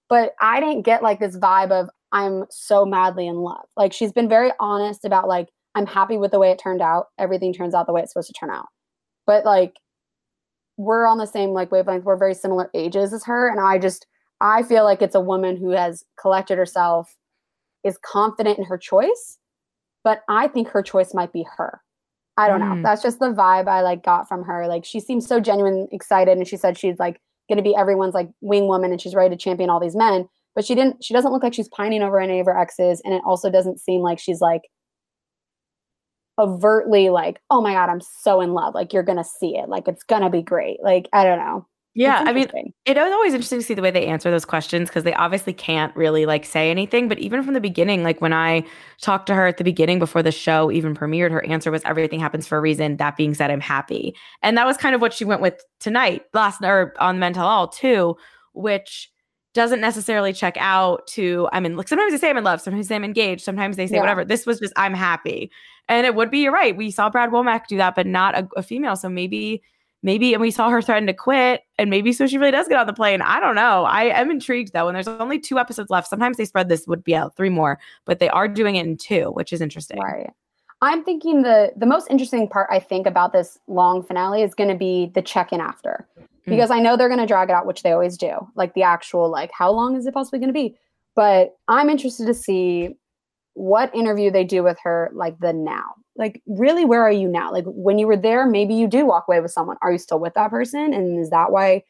[0.09, 3.65] but I didn't get like this vibe of, I'm so madly in love.
[3.77, 7.07] Like she's been very honest about like I'm happy with the way it turned out.
[7.17, 8.67] Everything turns out the way it's supposed to turn out.
[9.25, 9.73] But like
[10.77, 12.03] we're on the same like wavelength.
[12.03, 14.07] We're very similar ages as her and I just
[14.41, 17.15] I feel like it's a woman who has collected herself
[17.83, 19.37] is confident in her choice,
[20.03, 21.81] but I think her choice might be her.
[22.37, 22.77] I don't mm.
[22.77, 22.81] know.
[22.81, 24.67] That's just the vibe I like got from her.
[24.67, 28.15] Like she seems so genuine, excited, and she said she's like going to be everyone's
[28.15, 31.13] like wing woman, and she's ready to champion all these men but she didn't she
[31.13, 34.01] doesn't look like she's pining over any of her exes and it also doesn't seem
[34.01, 34.61] like she's like
[36.39, 39.87] overtly like oh my god i'm so in love like you're gonna see it like
[39.87, 41.67] it's gonna be great like i don't know.
[41.93, 42.47] Yeah i mean
[42.85, 45.51] it was always interesting to see the way they answer those questions because they obviously
[45.51, 48.63] can't really like say anything but even from the beginning like when i
[49.01, 52.19] talked to her at the beginning before the show even premiered her answer was everything
[52.19, 52.95] happens for a reason.
[52.95, 56.23] That being said i'm happy and that was kind of what she went with tonight
[56.33, 58.15] last or on Men Tell All too
[58.53, 59.11] which
[59.53, 62.87] doesn't necessarily check out to I'm in like sometimes they say I'm in love, sometimes
[62.87, 64.01] they say I'm engaged, sometimes they say yeah.
[64.01, 64.23] whatever.
[64.23, 65.51] This was just I'm happy.
[65.89, 66.75] And it would be you're right.
[66.75, 68.95] We saw Brad Womack do that, but not a, a female.
[68.95, 69.61] So maybe
[70.03, 72.77] maybe, and we saw her threaten to quit, and maybe so she really does get
[72.77, 73.21] on the plane.
[73.21, 73.83] I don't know.
[73.85, 76.07] I am intrigued though, and there's only two episodes left.
[76.07, 78.97] Sometimes they spread this would be out three more, but they are doing it in
[78.97, 79.99] two, which is interesting.
[79.99, 80.31] Right.
[80.81, 84.69] I'm thinking the the most interesting part I think about this long finale is going
[84.69, 86.07] to be the check-in after.
[86.47, 86.51] Mm.
[86.51, 86.75] Because mm.
[86.75, 88.35] I know they're going to drag it out which they always do.
[88.55, 90.75] Like the actual like how long is it possibly going to be?
[91.15, 92.95] But I'm interested to see
[93.53, 95.95] what interview they do with her like the now.
[96.15, 97.51] Like really where are you now?
[97.51, 99.77] Like when you were there maybe you do walk away with someone.
[99.81, 101.83] Are you still with that person and is that why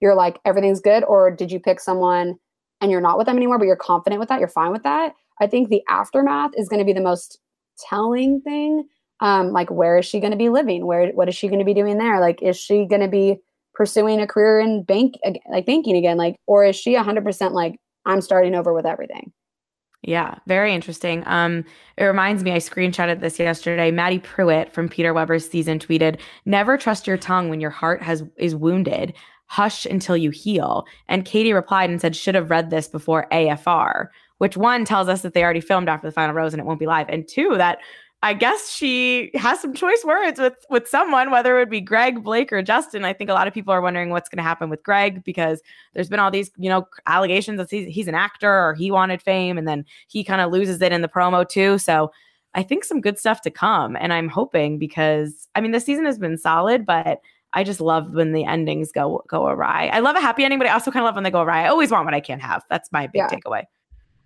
[0.00, 2.36] you're like everything's good or did you pick someone
[2.80, 4.40] and you're not with them anymore but you're confident with that?
[4.40, 5.14] You're fine with that?
[5.40, 7.38] I think the aftermath is going to be the most
[7.78, 8.88] telling thing
[9.20, 11.64] um like where is she going to be living where what is she going to
[11.64, 13.38] be doing there like is she going to be
[13.76, 15.14] pursuing a career in bank
[15.50, 19.32] like banking again like or is she 100% like i'm starting over with everything
[20.02, 21.24] yeah, very interesting.
[21.26, 21.64] Um,
[21.96, 23.90] it reminds me, I screenshotted this yesterday.
[23.90, 28.22] Madi Prewett from Peter Weber's season tweeted, "Never trust your tongue when your heart has
[28.36, 29.14] is wounded.
[29.46, 34.10] Hush until you heal." And Katie replied and said, "Should have read this before AFR."
[34.38, 36.80] which one tells us that they already filmed after the final rose and it won't
[36.80, 37.78] be live, and two that
[38.22, 42.24] I guess she has some choice words with with someone, whether it would be Greg,
[42.24, 43.04] Blake, or Justin.
[43.04, 45.62] I think a lot of people are wondering what's going to happen with Greg because
[45.92, 49.22] there's been all these, you know, allegations that he's, he's an actor or he wanted
[49.22, 51.78] fame, and then he kind of loses it in the promo too.
[51.78, 52.10] So
[52.54, 56.06] I think some good stuff to come, and I'm hoping because I mean the season
[56.06, 57.20] has been solid, but
[57.52, 59.88] I just love when the endings go go awry.
[59.92, 61.64] I love a happy ending, but I also kind of love when they go awry.
[61.64, 62.64] I always want what I can't have.
[62.70, 63.28] That's my big yeah.
[63.28, 63.64] takeaway.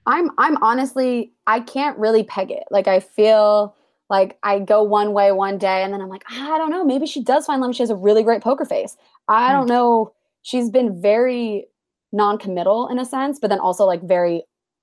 [0.06, 2.64] I'm I'm honestly I can't really peg it.
[2.70, 3.74] Like I feel
[4.10, 7.06] like I go one way one day and then I'm like, I don't know, maybe
[7.06, 7.74] she does find love.
[7.74, 8.96] She has a really great poker face.
[9.28, 9.68] I don't hmm.
[9.68, 10.12] know.
[10.42, 11.66] She's been very
[12.12, 14.42] non-committal in a sense, but then also like very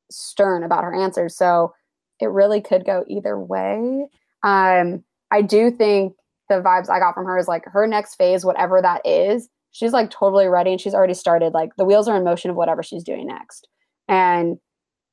[0.10, 1.36] stern about her answers.
[1.36, 1.74] So
[2.20, 4.08] it really could go either way.
[4.44, 6.14] Um, I do think
[6.48, 9.92] the vibes I got from her is like her next phase, whatever that is, she's
[9.92, 11.54] like totally ready and she's already started.
[11.54, 13.68] Like the wheels are in motion of whatever she's doing next.
[14.08, 14.58] And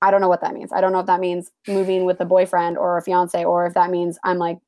[0.04, 0.70] I don't know what that means.
[0.70, 3.72] I don't know if that means moving with a boyfriend or a fiance, or if
[3.72, 4.58] that means I'm like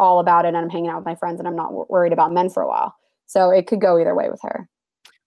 [0.00, 2.12] all about it and I'm hanging out with my friends and I'm not w- worried
[2.12, 2.96] about men for a while.
[3.26, 4.68] So it could go either way with her.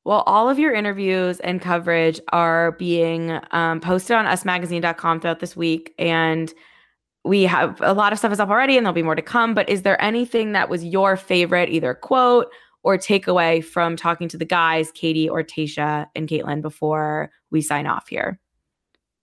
[0.03, 5.55] Well, all of your interviews and coverage are being um, posted on usmagazine.com throughout this
[5.55, 5.93] week.
[5.97, 6.53] And
[7.23, 9.53] we have a lot of stuff is up already and there'll be more to come.
[9.53, 12.47] But is there anything that was your favorite, either quote
[12.84, 17.88] or takeaway from talking to the guys, Katie or Tayshia and Kaitlyn, before we sign
[17.88, 18.39] off here?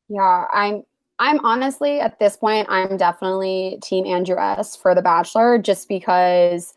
[0.08, 0.82] Yeah, I'm
[1.18, 6.74] I'm honestly at this point I'm definitely team Andrew S for The Bachelor just because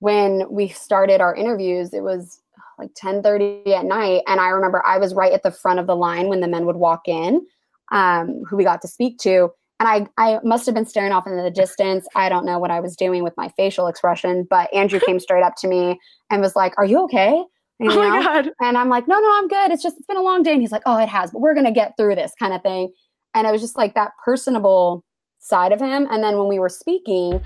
[0.00, 2.40] when we started our interviews it was
[2.78, 5.96] like 10:30 at night and I remember I was right at the front of the
[5.96, 7.46] line when the men would walk in
[7.92, 9.50] um, who we got to speak to
[9.80, 12.06] and I I must have been staring off into the distance.
[12.14, 15.42] I don't know what I was doing with my facial expression, but Andrew came straight
[15.44, 15.98] up to me
[16.30, 17.44] and was like, "Are you okay?"
[17.78, 18.50] You oh my God.
[18.60, 19.70] And I'm like, no, no, I'm good.
[19.70, 20.52] It's just, it's been a long day.
[20.52, 22.62] And he's like, oh, it has, but we're going to get through this kind of
[22.62, 22.92] thing.
[23.34, 25.04] And it was just like that personable
[25.38, 26.06] side of him.
[26.10, 27.42] And then when we were speaking,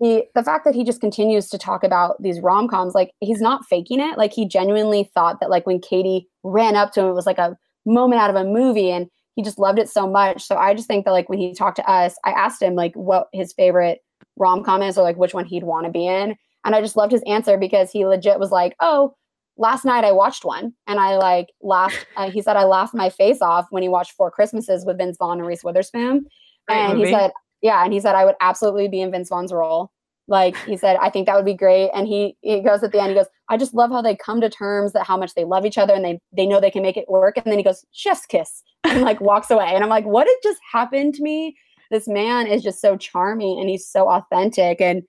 [0.00, 3.40] he, the fact that he just continues to talk about these rom coms, like he's
[3.40, 4.18] not faking it.
[4.18, 7.38] Like he genuinely thought that, like when Katie ran up to him, it was like
[7.38, 7.56] a
[7.86, 8.90] moment out of a movie.
[8.90, 9.06] And
[9.36, 10.42] he just loved it so much.
[10.42, 12.94] So I just think that, like, when he talked to us, I asked him, like,
[12.94, 14.00] what his favorite
[14.36, 16.36] rom com is or like which one he'd want to be in.
[16.64, 19.14] And I just loved his answer because he legit was like, oh,
[19.56, 22.06] last night I watched one and I like laughed.
[22.16, 25.16] Uh, he said I laughed my face off when he watched Four Christmases with Vince
[25.18, 26.26] Vaughn and Reese Witherspoon.
[26.68, 27.10] Great and movie.
[27.10, 27.32] he said,
[27.62, 29.90] yeah, and he said I would absolutely be in Vince Vaughn's role.
[30.28, 31.90] Like he said, I think that would be great.
[31.94, 34.40] And he he goes at the end, he goes, I just love how they come
[34.40, 36.82] to terms that how much they love each other and they they know they can
[36.82, 37.36] make it work.
[37.36, 39.68] And then he goes, chef's kiss, and like walks away.
[39.68, 41.56] And I'm like, what had just happened to me?
[41.90, 44.80] This man is just so charming and he's so authentic.
[44.80, 45.04] And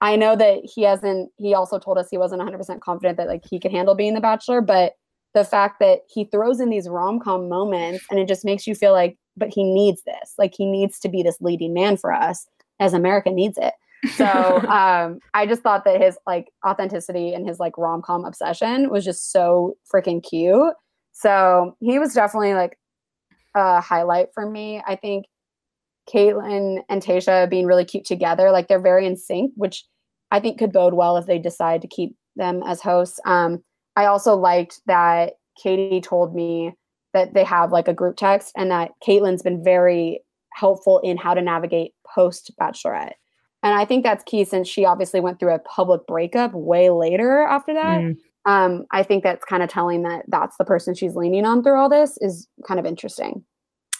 [0.00, 3.44] I know that he hasn't, he also told us he wasn't 100% confident that like
[3.48, 4.94] he could handle being the bachelor, but
[5.34, 8.74] the fact that he throws in these rom com moments and it just makes you
[8.74, 10.34] feel like, but he needs this.
[10.38, 12.46] Like he needs to be this leading man for us
[12.80, 13.74] as America needs it.
[14.14, 14.24] So
[14.68, 19.04] um, I just thought that his like authenticity and his like rom com obsession was
[19.04, 20.74] just so freaking cute.
[21.12, 22.78] So he was definitely like
[23.54, 24.82] a highlight for me.
[24.86, 25.26] I think
[26.12, 28.50] Kaitlyn and Tayshia being really cute together.
[28.50, 29.84] Like they're very in sync, which
[30.30, 33.20] I think could bode well if they decide to keep them as hosts.
[33.24, 33.62] Um,
[33.96, 36.72] I also liked that Katie told me
[37.12, 40.20] that they have like a group text and that Kaitlyn's been very
[40.52, 43.12] helpful in how to navigate post bachelorette.
[43.62, 47.40] And I think that's key since she obviously went through a public breakup way later
[47.40, 48.00] after that.
[48.00, 48.16] Mm.
[48.44, 51.78] Um, I think that's kind of telling that that's the person she's leaning on through
[51.78, 53.44] all this is kind of interesting.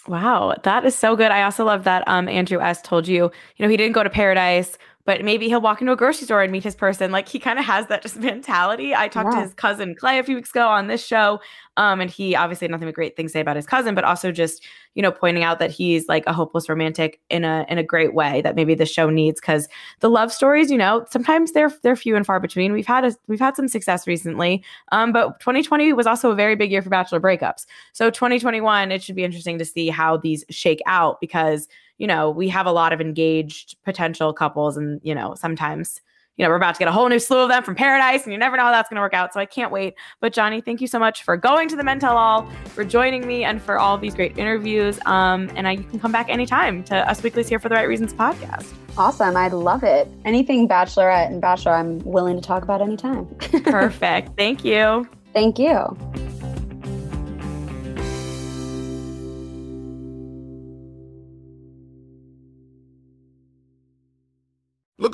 [0.07, 1.31] Wow, that is so good.
[1.31, 3.23] I also love that um, Andrew S told you,
[3.57, 4.77] you know, he didn't go to paradise,
[5.07, 7.13] but maybe he'll walk into a grocery store and meet his person.
[7.13, 8.93] Like he kind of has that just mentality.
[8.93, 9.39] I talked yeah.
[9.39, 11.39] to his cousin Clay a few weeks ago on this show.
[11.77, 14.03] Um, and he obviously had nothing but great things to say about his cousin, but
[14.03, 17.77] also just, you know, pointing out that he's like a hopeless romantic in a in
[17.77, 19.69] a great way that maybe the show needs because
[20.01, 22.73] the love stories, you know, sometimes they're they're few and far between.
[22.73, 24.61] We've had a we've had some success recently.
[24.91, 27.65] Um, but 2020 was also a very big year for bachelor breakups.
[27.93, 32.29] So 2021, it should be interesting to see how these shake out because you know,
[32.29, 36.01] we have a lot of engaged potential couples and, you know, sometimes
[36.37, 38.31] you know, we're about to get a whole new slew of them from Paradise, and
[38.31, 39.33] you never know how that's going to work out.
[39.33, 39.95] So I can't wait.
[40.21, 43.27] But Johnni, thank you so much for going to the Men Tell All, for joining
[43.27, 44.99] me, and for all these great interviews.
[45.05, 47.87] Um, and I, you can come back anytime to Us Weekly's Here for the Right
[47.87, 48.71] Reasons podcast.
[48.97, 49.35] Awesome.
[49.35, 50.07] I love it.
[50.25, 53.25] Anything Bachelorette and Bachelor, I'm willing to talk about anytime.
[53.63, 54.37] Perfect.
[54.37, 55.07] Thank you.
[55.33, 55.97] Thank you.